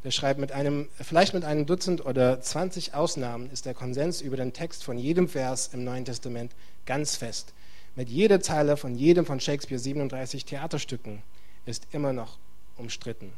[0.04, 4.36] Der schreibt mit einem, vielleicht mit einem Dutzend oder 20 Ausnahmen ist der Konsens über
[4.36, 6.52] den Text von jedem Vers im Neuen Testament
[6.86, 7.52] ganz fest.
[7.96, 11.22] Mit jeder Zeile von jedem von Shakespeare 37 Theaterstücken
[11.66, 12.38] ist immer noch
[12.76, 13.32] umstritten.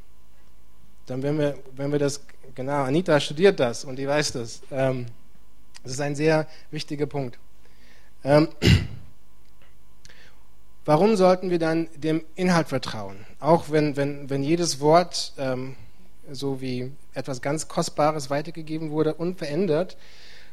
[1.06, 2.20] Dann, wenn wir, wenn wir das,
[2.54, 4.60] genau, Anita studiert das und die weiß das.
[4.70, 5.06] Ähm,
[5.82, 7.38] das ist ein sehr wichtiger Punkt.
[8.22, 8.48] Ähm,
[10.84, 13.24] warum sollten wir dann dem Inhalt vertrauen?
[13.40, 15.74] Auch wenn, wenn, wenn jedes Wort ähm,
[16.32, 19.96] so wie etwas ganz Kostbares weitergegeben wurde, unverändert,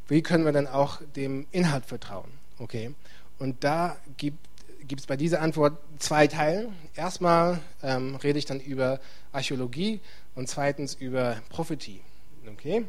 [0.07, 2.31] wie können wir dann auch dem Inhalt vertrauen?
[2.59, 2.93] Okay.
[3.39, 4.39] Und da gibt
[4.99, 6.69] es bei dieser Antwort zwei Teile.
[6.95, 8.99] Erstmal ähm, rede ich dann über
[9.31, 9.99] Archäologie
[10.35, 12.01] und zweitens über Prophetie.
[12.51, 12.85] Okay?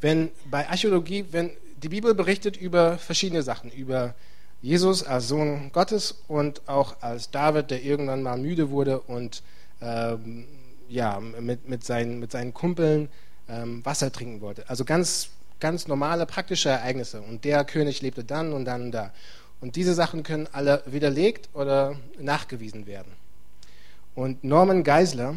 [0.00, 1.50] Wenn bei Archäologie, wenn
[1.82, 4.14] die Bibel berichtet über verschiedene Sachen, über
[4.62, 9.42] Jesus als Sohn Gottes und auch als David, der irgendwann mal müde wurde und
[9.80, 10.46] ähm,
[10.90, 13.08] ja, mit, mit, seinen, mit seinen Kumpeln
[13.48, 14.68] ähm, Wasser trinken wollte.
[14.68, 17.22] Also ganz, ganz normale, praktische Ereignisse.
[17.22, 19.12] Und der König lebte dann und dann und da.
[19.60, 23.12] Und diese Sachen können alle widerlegt oder nachgewiesen werden.
[24.14, 25.36] Und Norman Geisler,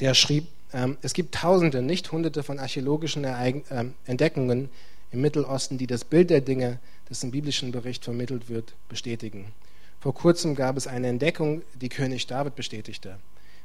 [0.00, 4.70] der schrieb, ähm, es gibt Tausende, nicht Hunderte von archäologischen Ereign äh, Entdeckungen
[5.12, 9.52] im Mittelosten, die das Bild der Dinge, das im biblischen Bericht vermittelt wird, bestätigen.
[10.00, 13.18] Vor kurzem gab es eine Entdeckung, die König David bestätigte.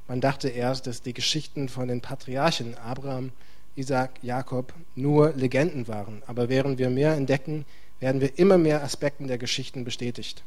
[0.07, 3.31] Man dachte erst, dass die Geschichten von den Patriarchen Abraham,
[3.75, 6.23] Isaac, Jakob nur Legenden waren.
[6.27, 7.65] Aber während wir mehr entdecken,
[7.99, 10.43] werden wir immer mehr Aspekten der Geschichten bestätigt.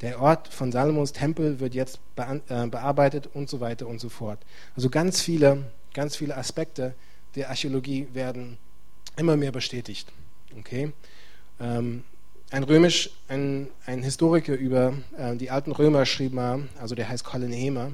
[0.00, 4.38] Der Ort von Salomos Tempel wird jetzt äh, bearbeitet und so weiter und so fort.
[4.74, 6.94] Also ganz viele, ganz viele Aspekte
[7.36, 8.58] der Archäologie werden
[9.16, 10.10] immer mehr bestätigt.
[10.58, 10.92] Okay?
[11.60, 12.02] Ähm,
[12.50, 17.24] ein römisch, ein, ein Historiker über äh, die alten Römer schrieb mal, also der heißt
[17.24, 17.92] Colin Hemer,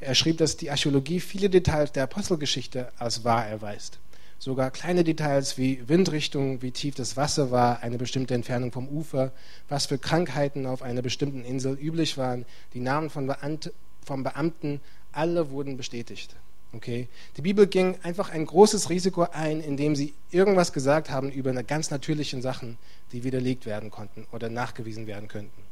[0.00, 3.98] er schrieb, dass die Archäologie viele Details der Apostelgeschichte als wahr erweist.
[4.38, 9.32] Sogar kleine Details wie Windrichtung, wie tief das Wasser war, eine bestimmte Entfernung vom Ufer,
[9.68, 13.70] was für Krankheiten auf einer bestimmten Insel üblich waren, die Namen von, Beamt,
[14.02, 14.80] von Beamten,
[15.12, 16.36] alle wurden bestätigt.
[16.72, 17.08] Okay?
[17.36, 21.90] Die Bibel ging einfach ein großes Risiko ein, indem sie irgendwas gesagt haben über ganz
[21.90, 22.78] natürlichen Sachen,
[23.12, 25.62] die widerlegt werden konnten oder nachgewiesen werden könnten.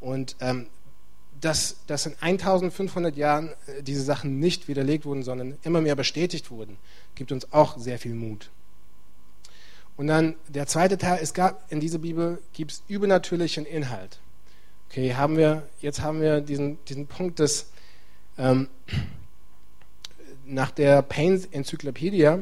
[0.00, 0.66] Und ähm,
[1.42, 6.50] dass, dass in 1500 Jahren äh, diese Sachen nicht widerlegt wurden, sondern immer mehr bestätigt
[6.50, 6.78] wurden,
[7.14, 8.50] gibt uns auch sehr viel Mut.
[9.96, 14.20] Und dann der zweite Teil, es gab in dieser Bibel gibt es übernatürlichen Inhalt.
[14.88, 17.66] Okay, haben wir, jetzt haben wir diesen, diesen Punkt, dass
[18.38, 18.68] ähm,
[20.44, 22.38] nach der Paynes Enzyklopädie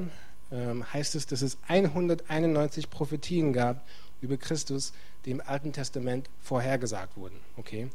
[0.53, 3.87] ähm, heißt es, dass es 191 Prophetien gab
[4.21, 4.93] über Christus,
[5.25, 7.37] die im Alten Testament vorhergesagt wurden.
[7.57, 7.89] Okay,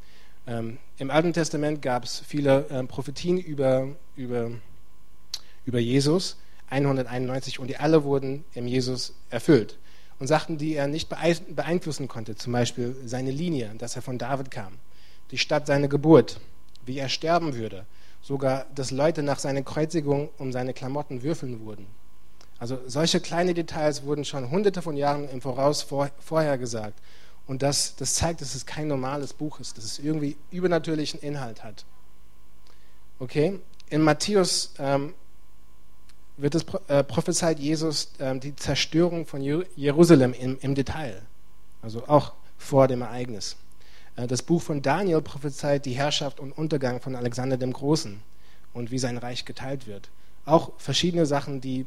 [0.47, 4.51] ähm, Im Alten Testament gab es viele ähm, Prophetien über, über,
[5.65, 6.38] über Jesus,
[6.69, 9.77] 191, und die alle wurden im Jesus erfüllt.
[10.19, 14.49] Und Sachen, die er nicht beeinflussen konnte, zum Beispiel seine Linie, dass er von David
[14.49, 14.73] kam,
[15.31, 16.39] die Stadt seiner Geburt,
[16.86, 17.86] wie er sterben würde,
[18.21, 21.88] sogar, dass Leute nach seiner Kreuzigung um seine Klamotten würfeln wurden.
[22.58, 26.99] Also solche kleine Details wurden schon hunderte von Jahren im Voraus vor, vorher gesagt.
[27.47, 31.63] Und das, das zeigt, dass es kein normales Buch ist, dass es irgendwie übernatürlichen Inhalt
[31.63, 31.86] hat.
[33.19, 33.60] Okay?
[33.89, 35.13] In Matthäus ähm,
[36.38, 41.21] wird es äh, prophezeit Jesus ähm, die Zerstörung von Jerusalem im, im, Detail,
[41.81, 43.55] also auch vor dem Ereignis.
[44.15, 48.21] Äh, das Buch von Daniel prophezeit die Herrschaft und Untergang von Alexander dem Großen
[48.73, 50.10] und wie sein Reich geteilt wird.
[50.45, 51.86] Auch verschiedene Sachen, die,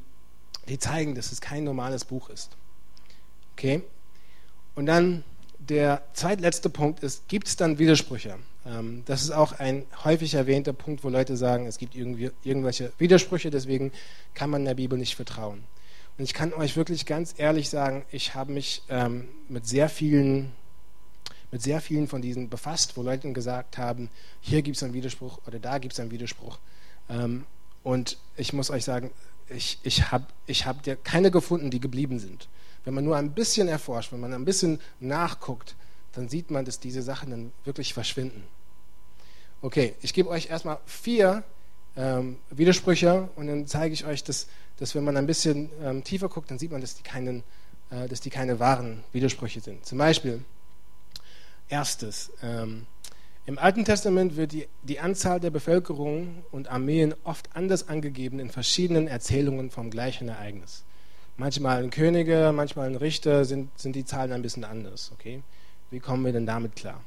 [0.68, 2.56] die zeigen, dass es kein normales Buch ist.
[3.52, 3.82] Okay?
[4.74, 5.24] Und dann
[5.68, 8.36] der zweitletzte Punkt ist, gibt es dann Widersprüche?
[8.66, 12.92] Ähm, das ist auch ein häufig erwähnter Punkt, wo Leute sagen, es gibt irgendwie, irgendwelche
[12.98, 13.92] Widersprüche, deswegen
[14.34, 15.64] kann man der Bibel nicht vertrauen.
[16.16, 20.52] Und ich kann euch wirklich ganz ehrlich sagen, ich habe mich ähm, mit sehr vielen
[21.50, 25.38] mit sehr vielen von diesen befasst, wo Leute gesagt haben, hier gibt es einen Widerspruch
[25.46, 26.58] oder da gibt es einen Widerspruch.
[27.08, 27.46] Ähm,
[27.82, 29.10] und ich muss euch sagen,
[29.48, 32.48] ich, ich habe ich hab keine gefunden, die geblieben sind.
[32.88, 35.76] Wenn man nur ein bisschen erforscht, wenn man ein bisschen nachguckt,
[36.12, 38.44] dann sieht man, dass diese Sachen dann wirklich verschwinden.
[39.60, 41.44] Okay, ich gebe euch erstmal vier
[41.98, 44.46] ähm, Widersprüche und dann zeige ich euch, dass,
[44.78, 47.42] dass wenn man ein bisschen ähm, tiefer guckt, dann sieht man, dass die, keinen,
[47.90, 49.84] äh, dass die keine wahren Widersprüche sind.
[49.84, 50.42] Zum Beispiel,
[51.68, 52.86] erstes, ähm,
[53.44, 58.48] im Alten Testament wird die, die Anzahl der Bevölkerung und Armeen oft anders angegeben in
[58.48, 60.84] verschiedenen Erzählungen vom gleichen Ereignis.
[61.40, 65.12] Manchmal ein Könige, manchmal ein Richter sind, sind die Zahlen ein bisschen anders.
[65.14, 65.44] Okay?
[65.88, 67.00] Wie kommen wir denn damit klar?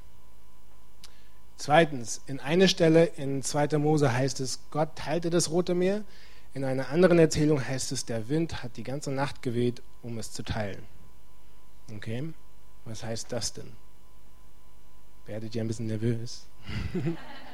[1.58, 3.78] Zweitens, in einer Stelle in 2.
[3.78, 6.06] Mose heißt es, Gott teilte das Rote Meer.
[6.54, 10.32] In einer anderen Erzählung heißt es, der Wind hat die ganze Nacht geweht, um es
[10.32, 10.84] zu teilen.
[11.94, 12.34] Okay,
[12.86, 13.74] was heißt das denn?
[15.26, 16.48] Werdet ihr ein bisschen nervös?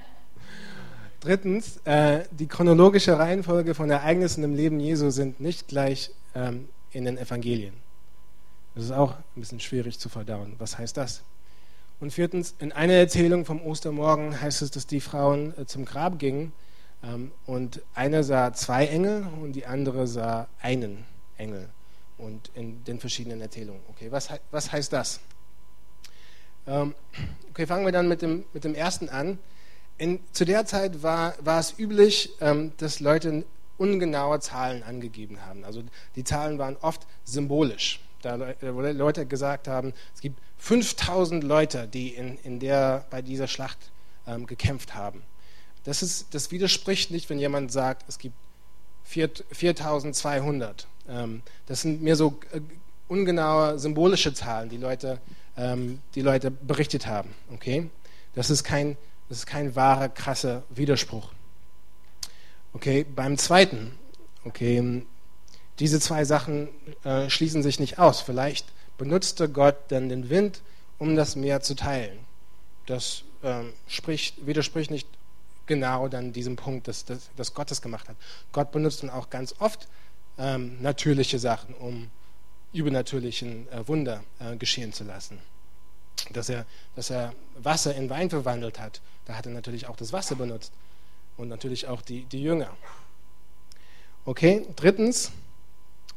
[1.28, 7.04] Drittens, äh, die chronologische Reihenfolge von Ereignissen im Leben Jesu sind nicht gleich ähm, in
[7.04, 7.74] den Evangelien.
[8.76, 10.56] Das ist auch ein bisschen schwierig zu verdauen.
[10.58, 11.24] Was heißt das?
[12.00, 16.18] Und viertens, in einer Erzählung vom Ostermorgen heißt es, dass die Frauen äh, zum Grab
[16.18, 16.54] gingen
[17.04, 21.04] ähm, und eine sah zwei Engel und die andere sah einen
[21.36, 21.68] Engel.
[22.18, 23.82] Und in den verschiedenen Erzählungen.
[23.90, 25.20] Okay, was, was heißt das?
[26.68, 26.96] Ähm,
[27.50, 29.40] okay, fangen wir dann mit dem, mit dem ersten an.
[29.98, 33.46] In, zu der Zeit war, war es üblich, ähm, dass Leute
[33.78, 35.64] ungenaue Zahlen angegeben haben.
[35.64, 35.84] Also
[36.16, 38.00] die Zahlen waren oft symbolisch.
[38.22, 43.78] Da Leute gesagt haben, es gibt 5000 Leute, die in, in der, bei dieser Schlacht
[44.26, 45.22] ähm, gekämpft haben.
[45.84, 48.36] Das, ist, das widerspricht nicht, wenn jemand sagt, es gibt
[49.04, 50.88] 4200.
[51.08, 52.60] Ähm, das sind mehr so äh,
[53.08, 55.20] ungenaue symbolische Zahlen, die Leute,
[55.56, 57.34] ähm, die Leute berichtet haben.
[57.54, 57.90] Okay?
[58.36, 58.98] Das ist kein,
[59.30, 61.32] das ist kein wahrer, krasser Widerspruch.
[62.74, 63.98] Okay, beim zweiten,
[64.46, 65.04] okay,
[65.80, 66.70] diese zwei Sachen
[67.04, 68.22] äh, schließen sich nicht aus.
[68.22, 70.62] Vielleicht benutzte Gott dann den Wind,
[70.98, 72.18] um das Meer zu teilen.
[72.86, 75.08] Das ähm, spricht, widerspricht nicht
[75.68, 78.16] genau dann diesem Punkt, dass, dass, dass Gott das gemacht hat.
[78.52, 79.88] Gott benutzt dann auch ganz oft
[80.38, 82.10] ähm, natürliche Sachen, um
[82.74, 85.40] übernatürlichen äh, Wunder äh, geschehen zu lassen.
[86.34, 90.14] Dass er, dass er Wasser in Wein verwandelt hat, da hat er natürlich auch das
[90.14, 90.72] Wasser benutzt
[91.38, 92.70] und natürlich auch die, die Jünger.
[94.26, 95.32] Okay, drittens,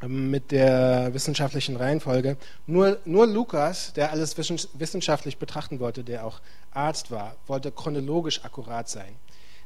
[0.06, 2.36] mit der wissenschaftlichen Reihenfolge.
[2.66, 6.40] Nur, nur Lukas, der alles wissenschaftlich betrachten wollte, der auch
[6.72, 9.14] Arzt war, wollte chronologisch akkurat sein.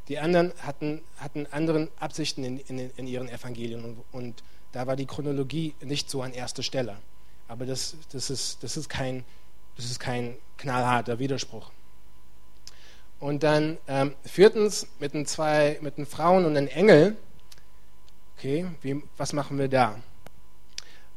[0.09, 4.43] Die anderen hatten, hatten anderen Absichten in, in, in ihren Evangelien und, und,
[4.73, 6.97] da war die Chronologie nicht so an erster Stelle.
[7.47, 9.25] Aber das, das, ist, das, ist, kein,
[9.77, 11.71] das ist kein knallharter Widerspruch.
[13.21, 17.17] Und dann ähm, viertens mit den zwei, mit den Frauen und den Engel.
[18.37, 19.97] Okay, wie, was machen wir da?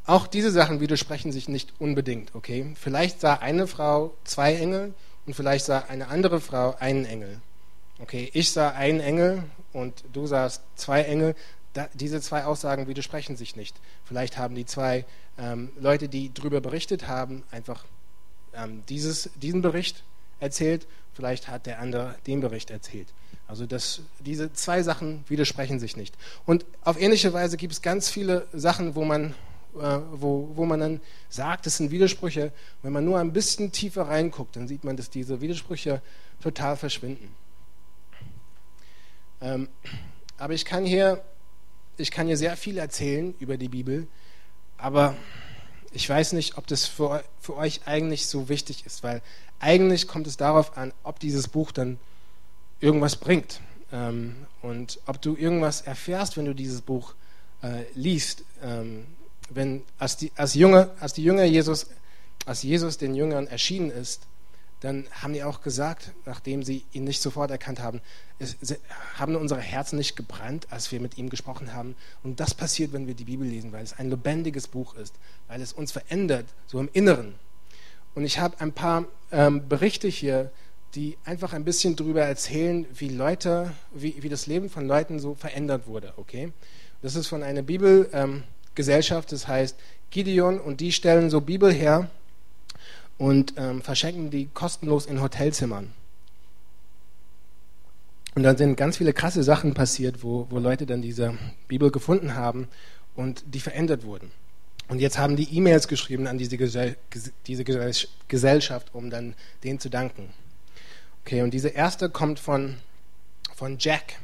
[0.06, 2.74] Auch diese Sachen widersprechen sich nicht unbedingt, okay?
[2.80, 4.94] Vielleicht sah eine Frau zwei Engel
[5.26, 7.42] und vielleicht sah eine andere Frau einen Engel.
[8.00, 9.44] Okay, ich sah einen Engel
[9.74, 11.36] und du sahst zwei Engel.
[11.74, 13.76] Da, diese zwei Aussagen widersprechen sich nicht.
[14.06, 15.04] Vielleicht haben die zwei
[15.38, 17.84] ähm, Leute, die darüber berichtet haben, einfach
[18.58, 20.04] ähm, dieses, diesen Bericht
[20.40, 20.88] erzählt.
[21.14, 23.08] Vielleicht hat der andere den Bericht erzählt.
[23.48, 26.16] Also das, diese zwei Sachen widersprechen sich nicht.
[26.46, 29.34] Und auf ähnliche Weise gibt es ganz viele Sachen, wo man
[29.80, 32.52] äh, wo, wo man dann sagt, es sind Widersprüche.
[32.82, 36.02] Wenn man nur ein bisschen tiefer reinguckt, dann sieht man, dass diese Widersprüche
[36.42, 37.36] total verschwinden.
[39.40, 39.70] Ähm,
[40.38, 41.24] aber ich kann hier,
[41.98, 44.08] ich kann hier sehr viel erzählen über die Bibel,
[44.78, 45.16] aber
[45.92, 49.22] ich weiß nicht, ob das für, für euch eigentlich so wichtig ist, weil
[49.60, 52.00] eigentlich kommt es darauf an, ob dieses Buch dann
[52.80, 57.16] irgendwas bringt ähm, und ob du irgendwas erfährst, wenn du dieses Buch
[57.62, 58.44] äh, liest.
[58.62, 59.06] Ähm,
[59.50, 61.88] wenn, als die, als, Junge, als die Jünger Jesus,
[62.46, 64.24] als Jesus den Jüngern erschienen ist,
[64.82, 68.02] dann haben die auch gesagt, nachdem sie ihn nicht sofort erkannt haben,
[68.38, 68.56] es,
[69.16, 71.96] haben unsere Herzen nicht gebrannt, als wir mit ihm gesprochen haben.
[72.24, 75.16] Und das passiert, wenn wir die Bibel lesen, weil es ein lebendiges Buch ist,
[75.48, 77.36] weil es uns verändert, so im Inneren.
[78.14, 80.52] Und ich habe ein paar ähm, Berichte hier,
[80.94, 85.34] die einfach ein bisschen darüber erzählen, wie Leute, wie, wie das Leben von Leuten so
[85.34, 86.14] verändert wurde.
[86.18, 86.52] Okay,
[87.02, 88.10] das ist von einer Bibel.
[88.14, 88.44] Ähm,
[88.76, 89.76] das heißt
[90.12, 92.10] Gideon, und die stellen so Bibel her
[93.18, 95.92] und ähm, verschenken die kostenlos in Hotelzimmern.
[98.36, 101.36] Und dann sind ganz viele krasse Sachen passiert, wo, wo Leute dann diese
[101.68, 102.68] Bibel gefunden haben
[103.16, 104.32] und die verändert wurden.
[104.90, 106.96] Und jetzt haben die E-Mails geschrieben an diese, Gesell
[107.48, 107.64] diese
[108.28, 110.30] Gesellschaft, um dann denen zu danken.
[111.26, 112.76] Okay, und diese erste kommt von,
[113.56, 114.20] von Jack.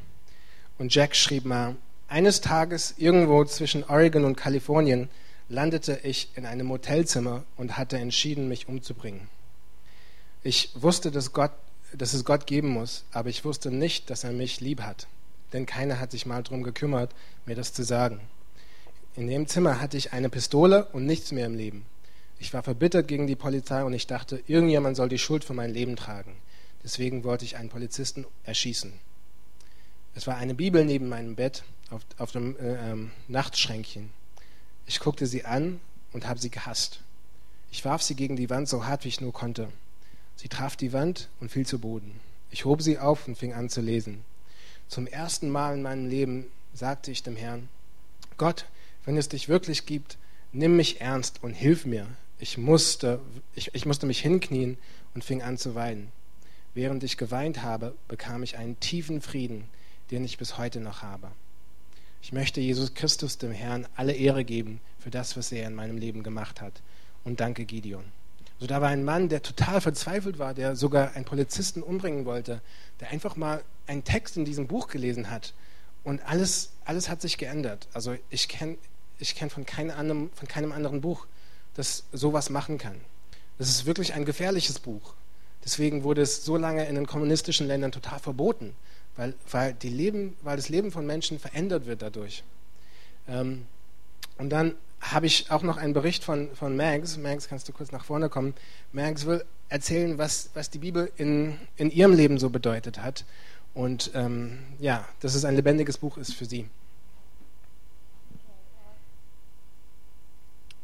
[0.77, 1.75] Und Jack schrieb mal,
[2.07, 5.09] eines Tages irgendwo zwischen Oregon und Kalifornien
[5.53, 9.29] landete ich in einem Motelzimmer und hatte entschieden, mich umzubringen.
[10.41, 11.51] Ich wusste, dass, Gott,
[11.93, 15.07] dass es Gott geben muss, aber ich wusste nicht, dass er mich lieb hat,
[15.53, 17.11] denn keiner hat sich mal darum gekümmert,
[17.45, 18.19] mir das zu sagen.
[19.15, 21.85] In dem Zimmer hatte ich eine Pistole und nichts mehr im Leben.
[22.39, 25.71] Ich war verbittert gegen die Polizei und ich dachte, irgendjemand soll die Schuld für mein
[25.71, 26.35] Leben tragen.
[26.83, 28.91] Deswegen wollte ich einen Polizisten erschießen.
[30.15, 34.09] Es war eine Bibel neben meinem Bett auf, auf dem äh, ähm, Nachtschränkchen.
[34.85, 35.79] Ich guckte sie an
[36.11, 36.99] und habe sie gehasst.
[37.71, 39.69] Ich warf sie gegen die Wand so hart, wie ich nur konnte.
[40.35, 42.19] Sie traf die Wand und fiel zu Boden.
[42.51, 44.23] Ich hob sie auf und fing an zu lesen.
[44.87, 47.69] Zum ersten Mal in meinem Leben sagte ich dem Herrn,
[48.37, 48.65] Gott,
[49.05, 50.17] wenn es dich wirklich gibt,
[50.51, 52.07] nimm mich ernst und hilf mir.
[52.39, 53.19] Ich musste,
[53.55, 54.77] ich, ich musste mich hinknien
[55.15, 56.11] und fing an zu weinen.
[56.73, 59.65] Während ich geweint habe, bekam ich einen tiefen Frieden,
[60.11, 61.31] den ich bis heute noch habe.
[62.23, 65.97] Ich möchte Jesus Christus, dem Herrn, alle Ehre geben für das, was er in meinem
[65.97, 66.81] Leben gemacht hat.
[67.25, 68.05] Und danke Gideon.
[68.55, 72.61] Also da war ein Mann, der total verzweifelt war, der sogar einen Polizisten umbringen wollte,
[73.01, 75.53] der einfach mal einen Text in diesem Buch gelesen hat.
[76.05, 77.89] Und alles, alles hat sich geändert.
[77.91, 78.77] Also ich kenne
[79.19, 81.27] ich kenn von, von keinem anderen Buch,
[81.73, 82.95] das sowas machen kann.
[83.57, 85.13] Das ist wirklich ein gefährliches Buch.
[85.65, 88.73] Deswegen wurde es so lange in den kommunistischen Ländern total verboten,
[89.15, 92.43] weil, weil, die Leben, weil das Leben von Menschen verändert wird dadurch.
[93.27, 93.65] Ähm,
[94.37, 97.17] und dann habe ich auch noch einen Bericht von, von Mags.
[97.17, 98.53] Mags, kannst du kurz nach vorne kommen?
[98.91, 103.25] Mags will erzählen, was, was die Bibel in, in ihrem Leben so bedeutet hat.
[103.73, 106.69] Und ähm, ja, dass es ein lebendiges Buch ist für sie.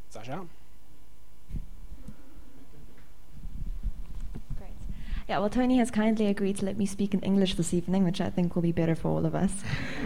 [0.10, 0.46] Sascha?
[5.30, 8.20] Yeah, well, Tony has kindly agreed to let me speak in English this evening, which
[8.20, 9.52] I think will be better for all of us.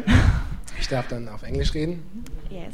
[0.77, 2.03] ich darf dann auf Englisch reden.
[2.49, 2.73] Yes.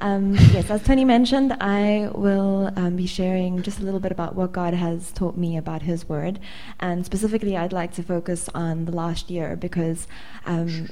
[0.00, 4.34] Um, yes, as Tony mentioned, I will um, be sharing just a little bit about
[4.34, 6.40] what God has taught me about His Word.
[6.80, 10.08] And specifically, I'd like to focus on the last year because.
[10.46, 10.88] Um,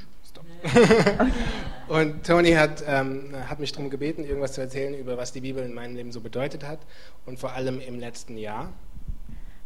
[1.89, 5.65] Und Tony hat, ähm, hat mich darum gebeten, irgendwas zu erzählen über was die Bibel
[5.65, 6.79] in meinem Leben so bedeutet hat
[7.27, 8.73] und vor allem im letzten Jahr.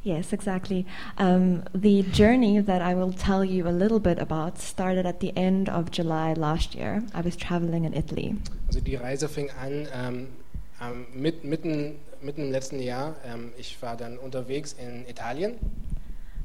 [0.06, 0.86] Yes, exactly.
[1.18, 5.36] Um, the journey that I will tell you a little bit about started at the
[5.36, 7.02] end of July last year.
[7.12, 8.36] I was traveling in Italy.
[8.68, 13.16] Also die Reise fing an ähm, mit, mitten, mitten im letzten Jahr.
[13.24, 15.54] Ähm, ich war dann unterwegs in Italien.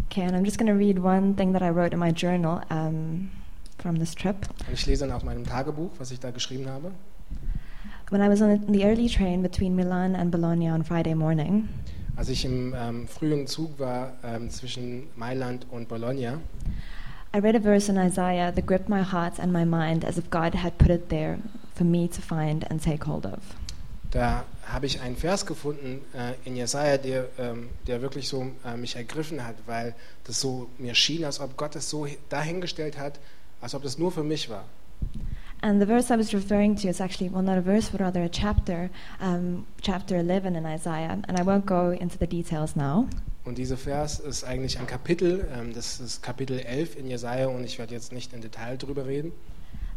[0.09, 2.63] Okay, and I'm just going to read one thing that I wrote in my journal
[2.71, 3.29] um,
[3.77, 4.37] from this trip.
[4.67, 6.93] Und ich lese dann aus meinem Tagebuch, was ich da geschrieben habe.
[8.09, 11.69] When I was on the early train between Milan and Bologna on Friday morning.
[12.21, 16.39] Als ich im ähm, frühen Zug war ähm, zwischen Mailand und Bologna,
[17.35, 20.29] I read a verse in Isaiah that gripped my heart and my mind as if
[20.29, 21.39] God had put it there
[21.73, 23.39] for me to find and take hold of.
[24.11, 28.77] Da habe ich einen Vers gefunden äh, in Jesaja, der, ähm, der wirklich so äh,
[28.77, 29.95] mich ergriffen hat, weil
[30.25, 33.19] das so mir schien, als ob Gott es so dahingestellt hat,
[33.61, 34.65] als ob das nur für mich war.
[35.63, 38.23] And the verse I was referring to is actually, well, not a verse, but rather
[38.23, 38.89] a chapter,
[39.19, 41.21] um, chapter 11 in Isaiah.
[41.27, 43.07] And I won't go into the details now.
[43.45, 47.63] Und dieser Vers ist eigentlich ein Kapitel, ähm, das ist Kapitel 11 in Jesaja und
[47.63, 49.31] ich werde jetzt nicht im Detail drüber reden.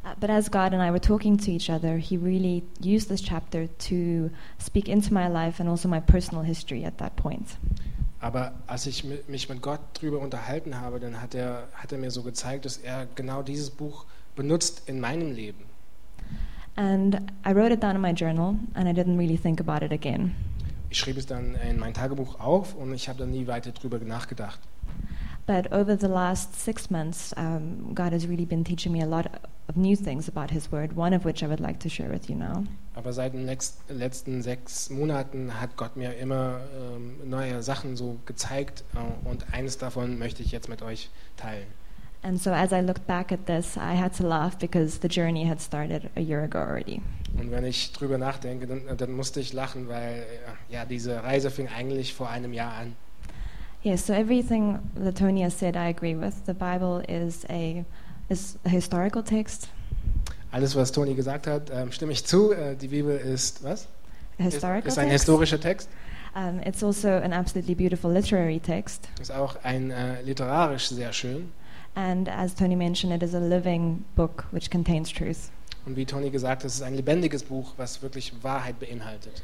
[0.04, 3.22] Uh, but as God and I were talking to each other, He really used this
[3.22, 7.56] chapter to speak into my life and also my personal history at that point.
[8.20, 12.10] Aber als ich mich mit Gott drüber unterhalten habe, dann hat er, hat er mir
[12.10, 15.64] so gezeigt, dass er genau dieses Buch benutzt in meinem Leben.
[16.76, 17.16] And
[17.46, 20.34] I wrote it down in my journal and I didn't really think about it again.
[20.90, 23.98] Ich schrieb es dann in mein Tagebuch auf und ich habe dann nie weiter drüber
[23.98, 24.60] nachgedacht.
[25.46, 29.26] But over the last six months, um, God has really been teaching me a lot
[29.68, 30.96] of new things about His Word.
[30.96, 32.64] One of which I would like to share with you now.
[32.94, 33.46] Aber seit den
[33.88, 39.76] letzten sechs Monaten hat Gott mir immer ähm, neue Sachen so gezeigt äh, und eines
[39.76, 41.66] davon möchte ich jetzt mit euch teilen.
[42.24, 45.44] And so as I looked back at this, I had to laugh because the journey
[45.44, 47.02] had started a year ago already.
[47.38, 50.24] Und wenn ich drüber nachdenke, dann, dann musste ich lachen, weil
[50.70, 52.96] ja diese Reise fing eigentlich vor einem Jahr an.
[53.82, 56.46] Yes, so everything that Tony has said, I agree with.
[56.46, 57.84] The Bible is a
[58.30, 59.68] is a historical text.
[60.50, 62.52] Alles, was Tony gesagt hat, ähm, stimme ich zu.
[62.52, 63.86] Äh, die Bibel ist was?
[64.38, 65.26] A historical ist, ist ein text.
[65.26, 65.90] historischer Text.
[66.34, 69.08] Um, it's also an absolutely beautiful literary text.
[69.20, 71.52] Ist auch ein äh, literarisch sehr schön.
[71.94, 75.50] And as Tony mentioned, it is a living book which contains truth.
[75.86, 79.42] Und wie Tony gesagt hat, es ist ein lebendiges Buch, was wirklich Wahrheit beinhaltet.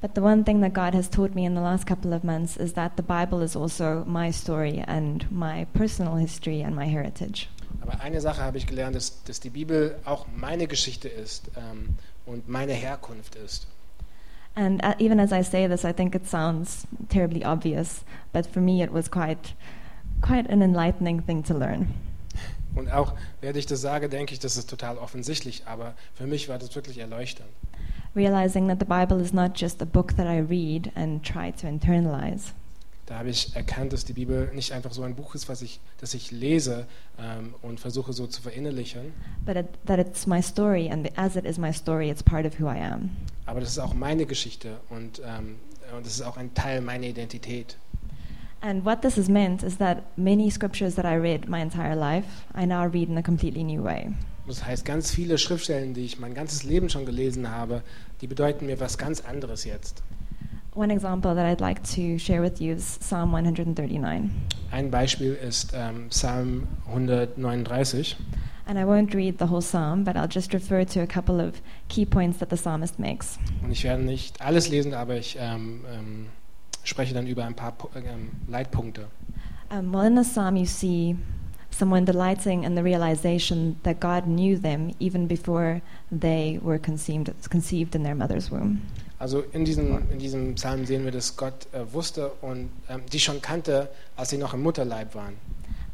[0.00, 2.56] But the one thing that God has taught me in the last couple of months
[2.56, 7.48] is that the Bible is also my story and my personal history and my heritage.
[7.80, 11.90] Aber eine Sache habe ich gelernt, dass, dass die Bibel auch meine Geschichte ist ähm,
[12.26, 13.66] und meine Herkunft ist.
[14.54, 18.60] And uh, even as I say this, I think it sounds terribly obvious, but for
[18.60, 19.54] me it was quite
[20.22, 21.88] quite an enlightening thing to learn.
[22.74, 26.48] Und auch, während ich das sage, denke ich, das ist total offensichtlich, aber für mich
[26.48, 27.48] war das wirklich erleuchtend.
[28.14, 31.66] Realizing that the Bible is not just a book that I read and try to
[31.66, 32.52] internalize.
[33.06, 35.80] Da habe ich erkannt, dass die Bibel nicht einfach so ein Buch ist, was ich,
[35.98, 36.86] das ich lese
[37.18, 39.12] ähm, und versuche so zu verinnerlichen.
[39.44, 42.58] But it, that it's my story, and as it is my story, it's part of
[42.60, 43.10] who I am.
[43.44, 45.56] Aber das ist auch meine Geschichte und, ähm,
[45.96, 47.76] und das ist auch ein Teil meiner Identität.
[48.64, 52.44] And what this has meant is that many scriptures that I read my entire life,
[52.54, 54.14] I now read in a completely new way.
[54.46, 57.82] Das heißt, ganz viele Schriftstellen, die ich mein ganzes Leben schon gelesen habe,
[58.20, 60.04] die bedeuten mir was ganz anderes jetzt.
[60.74, 64.30] One example that I'd like to share with you is Psalm 139.
[64.70, 68.16] Ein Beispiel ist ähm, Psalm 139.
[68.66, 71.60] And I won't read the whole psalm, but I'll just refer to a couple of
[71.88, 73.38] key points that the psalmist makes.
[73.62, 76.26] Und ich werde nicht alles lesen, aber ich ähm, ähm,
[76.84, 79.08] spreche dann über ein paar ähm, Leitpunkte.
[79.70, 81.16] Um, well, in the psalm, you see
[81.70, 85.80] someone delighting in the realization that God knew them even before
[86.10, 88.82] they were conceived, conceived in their mother's womb.
[89.18, 93.20] Also in diesem, in diesem Psalm sehen wir, dass Gott äh, wusste und ähm, die
[93.20, 95.34] schon kannte, als sie noch im Mutterleib waren.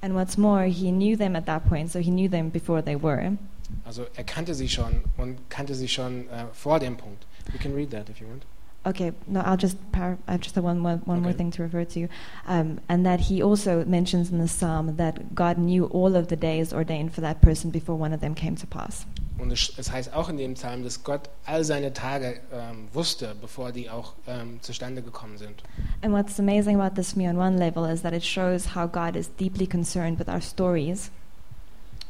[0.00, 3.00] And what's more, he knew them at that point, so he knew them before they
[3.00, 3.36] were.
[3.84, 7.26] Also er kannte sie schon und kannte sie schon äh, vor dem Punkt.
[7.52, 8.44] You can read that if you want.
[8.88, 11.38] Okay, no, I'll just par- I have just one more, one more Okay.
[11.38, 12.08] thing to refer to,
[12.46, 16.36] um, and that he also mentions in the psalm that God knew all of the
[16.36, 19.04] days ordained for that person before one of them came to pass.
[19.38, 23.36] Und es, es heißt auch in dem Psalm, dass Gott all seine Tage ähm, wusste,
[23.40, 25.62] bevor die auch ähm, zustande gekommen sind.
[26.02, 29.14] And what's amazing about this me on one level is that it shows how God
[29.16, 31.10] is deeply concerned with our stories,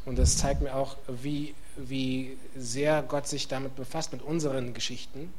[0.05, 5.31] Und das zeigt mir auch, wie, wie sehr Gott sich damit befasst, mit unseren Geschichten.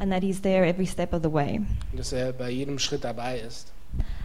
[0.00, 1.60] And that He's there every step of the way.
[1.92, 3.72] Und dass er bei jedem Schritt dabei ist.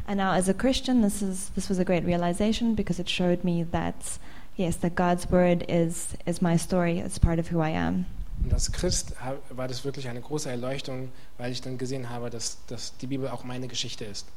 [0.07, 3.43] And now, as a Christian, this is this was a great realization because it showed
[3.43, 4.17] me that
[4.55, 6.99] yes, that God's word is is my story.
[6.99, 8.05] It's part of who I am.
[8.43, 9.13] Und als Christ
[9.49, 13.27] war das wirklich eine große Erleuchtung, weil ich dann gesehen habe, dass, dass die Bibel
[13.27, 14.27] auch meine Geschichte ist.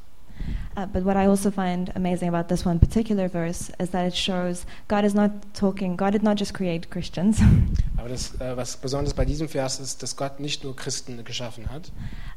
[0.75, 4.15] Uh, but what I also find amazing about this one particular verse is that it
[4.15, 5.95] shows God is not talking.
[5.95, 7.39] God did not just create Christians.
[7.97, 11.69] Aber das, äh, was besonders bei diesem Vers ist, dass Gott nicht nur Christen geschaffen
[11.69, 11.91] hat,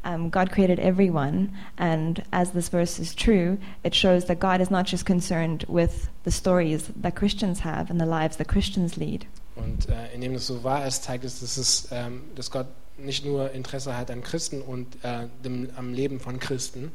[0.05, 4.71] um, God created everyone, and as this verse is true, it shows that God is
[4.71, 9.27] not just concerned with the stories that Christians have and the lives that Christians lead.
[9.57, 12.67] Und äh, indem das so wahr ist, zeigt es, dass, es ähm, dass Gott
[12.99, 16.93] nicht nur Interesse hat an Christen und äh, dem, am Leben von Christen,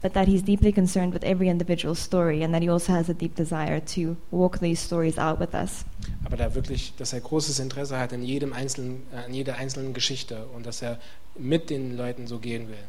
[0.00, 3.14] but that he's deeply concerned with every individual story and that he also has a
[3.14, 5.84] deep desire to walk these stories out with us.
[6.24, 9.92] aber da wirklich, dass er großes Interesse hat an jedem einzelnen, äh, an jeder einzelnen
[9.94, 10.98] Geschichte und dass er
[11.36, 12.84] mit den Leuten so gehen will.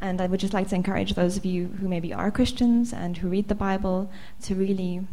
[0.00, 3.22] And I would just like to encourage those of you who maybe are Christians and
[3.22, 4.08] who read the Bible
[4.46, 5.06] to really,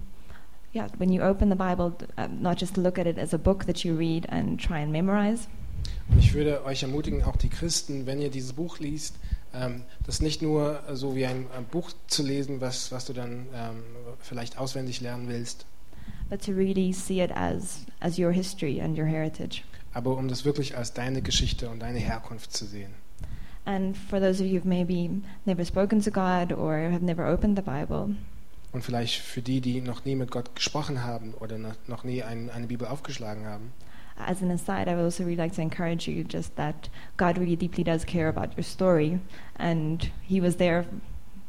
[0.73, 3.65] yeah, when you open the Bible, uh, not just look at it as a book
[3.65, 5.47] that you read and try and memorize,
[6.09, 9.15] Und ich würde euch ermutigen, auch die Christen, wenn ihr dieses Buch liest,
[10.05, 13.83] das nicht nur so wie ein, ein Buch zu lesen, was, was du dann ähm,
[14.19, 15.65] vielleicht auswendig lernen willst,
[16.47, 16.89] really
[17.35, 18.19] as, as
[19.93, 22.93] aber um das wirklich als deine Geschichte und deine Herkunft zu sehen.
[23.65, 27.57] And for those of you who've maybe never spoken to God or have never opened
[27.57, 28.15] the Bible,
[28.73, 32.49] Und vielleicht für die, die noch nie mit Gott gesprochen haben oder noch, nie ein,
[32.49, 33.71] eine Bibel aufgeschlagen haben,
[34.17, 37.55] as an aside, I would also really like to encourage you just that God really
[37.55, 39.19] deeply does care about your story,
[39.55, 40.85] and He was there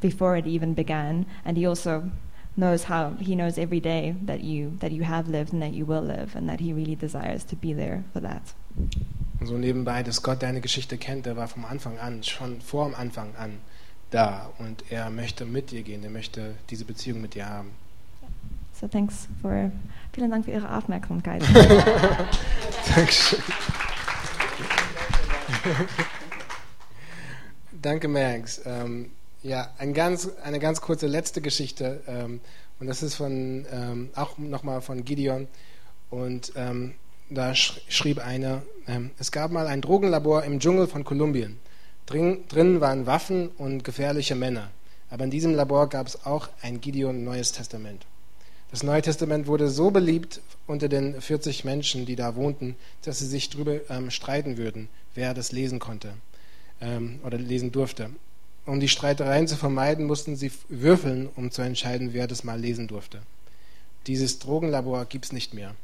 [0.01, 2.11] before it even began, and He also
[2.57, 5.85] knows how He knows every day that you that you have lived and that you
[5.85, 8.55] will live, and that He really desires to be there for that.
[9.45, 12.95] so nebenbei, dass Gott deine Geschichte kennt, der war vom Anfang an, schon vor dem
[12.95, 13.59] Anfang an
[14.11, 17.73] da und er möchte mit dir gehen, er möchte diese Beziehung mit dir haben.
[18.73, 19.71] So thanks for
[20.15, 21.43] vielen Dank für Ihre Aufmerksamkeit.
[22.95, 23.41] Dankeschön.
[27.83, 28.61] Danke, Max.
[28.65, 29.11] Ähm,
[29.43, 32.03] ja, ein ganz, eine ganz kurze letzte Geschichte.
[32.07, 32.41] Ähm,
[32.81, 35.49] und das ist von, ähm, auch nochmal von Gideon.
[36.11, 36.95] Und ähm,
[37.29, 41.59] da sch schrieb einer, ähm, es gab mal ein Drogenlabor im Dschungel von Kolumbien.
[42.07, 44.71] Drin, drinnen waren Waffen und gefährliche Männer.
[45.11, 48.07] Aber in diesem Labor gab es auch ein Gideon Neues Testament.
[48.75, 53.27] Das Neue Testament wurde so beliebt unter den 40 Menschen, die da wohnten, dass sie
[53.29, 56.15] sich darüber ähm, streiten würden, wer das lesen konnte
[56.81, 58.11] ähm, oder lesen durfte.
[58.67, 62.89] Um die Streitereien zu vermeiden, mussten sie würfeln, um zu entscheiden, wer das mal lesen
[62.89, 63.21] durfte.
[64.09, 65.77] Dieses Drogenlabor gibt es nicht mehr,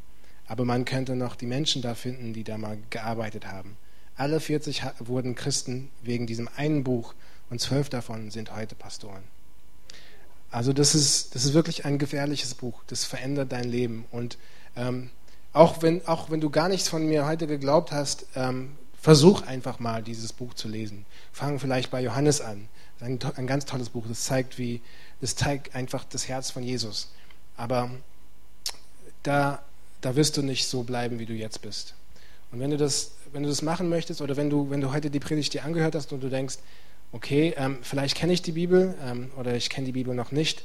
[0.49, 3.77] aber man könnte noch die Menschen da finden, die da mal gearbeitet haben.
[4.17, 7.15] Alle 40 ha- wurden Christen wegen diesem einen Buch
[7.51, 9.23] und zwölf davon sind heute Pastoren.
[10.51, 12.83] Also das ist, das ist wirklich ein gefährliches Buch.
[12.87, 14.05] Das verändert dein Leben.
[14.11, 14.37] Und
[14.77, 15.11] ähm,
[15.53, 19.79] auch, wenn, auch wenn du gar nichts von mir heute geglaubt hast, ähm, versuch einfach
[19.79, 21.07] mal dieses Buch zu lesen.
[21.33, 22.69] Fang vielleicht bei Johannes an.
[22.99, 24.05] Das ist ein, ein ganz tolles Buch.
[24.09, 24.83] Das zeigt, wie,
[25.21, 27.11] das zeigt einfach das Herz von Jesus.
[27.57, 27.91] Aber
[29.23, 29.63] da,
[30.01, 31.95] da wirst du nicht so bleiben, wie du jetzt bist.
[32.53, 35.11] Und wenn du das, wenn du das machen möchtest oder wenn du, wenn du heute
[35.11, 36.57] die Predigt dir angehört hast und du denkst,
[37.13, 40.65] okay, ähm, vielleicht kenne ich die Bibel ähm, oder ich kenne die Bibel noch nicht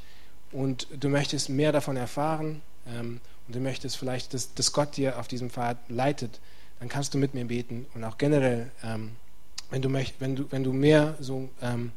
[0.51, 5.19] und du möchtest mehr davon erfahren ähm, und du möchtest vielleicht, dass, dass, Gott dir
[5.19, 6.39] auf diesem Pfad leitet,
[6.79, 9.11] dann kannst du mit mir beten und auch generell, ähm,
[9.69, 11.91] wenn, du möcht, wenn, du, wenn du mehr so, ähm,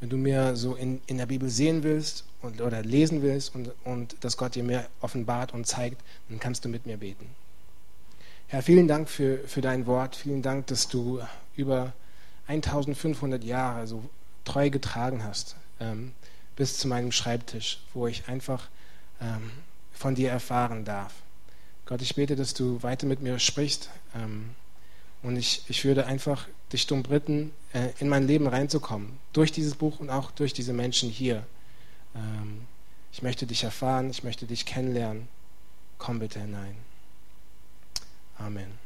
[0.00, 3.70] wenn du mehr so in, in der Bibel sehen willst und, oder lesen willst und,
[3.84, 7.26] und dass Gott dir mehr offenbart und zeigt, dann kannst du mit mir beten.
[8.48, 10.14] Herr, vielen Dank für, für dein Wort.
[10.14, 11.20] Vielen Dank, dass du
[11.56, 11.92] über
[12.46, 14.02] 1500 Jahre so
[14.44, 16.12] treu getragen hast, ähm,
[16.56, 18.68] bis zu meinem Schreibtisch, wo ich einfach
[19.20, 19.50] ähm,
[19.92, 21.14] von dir erfahren darf.
[21.86, 23.90] Gott, ich bete, dass du weiter mit mir sprichst.
[24.14, 24.50] Ähm,
[25.22, 29.18] und ich, ich würde einfach dich darum bitten, äh, in mein Leben reinzukommen.
[29.32, 31.46] Durch dieses Buch und auch durch diese Menschen hier.
[32.14, 32.62] Ähm,
[33.12, 35.28] ich möchte dich erfahren, ich möchte dich kennenlernen.
[35.98, 36.76] Komm bitte hinein.
[38.38, 38.83] Amen.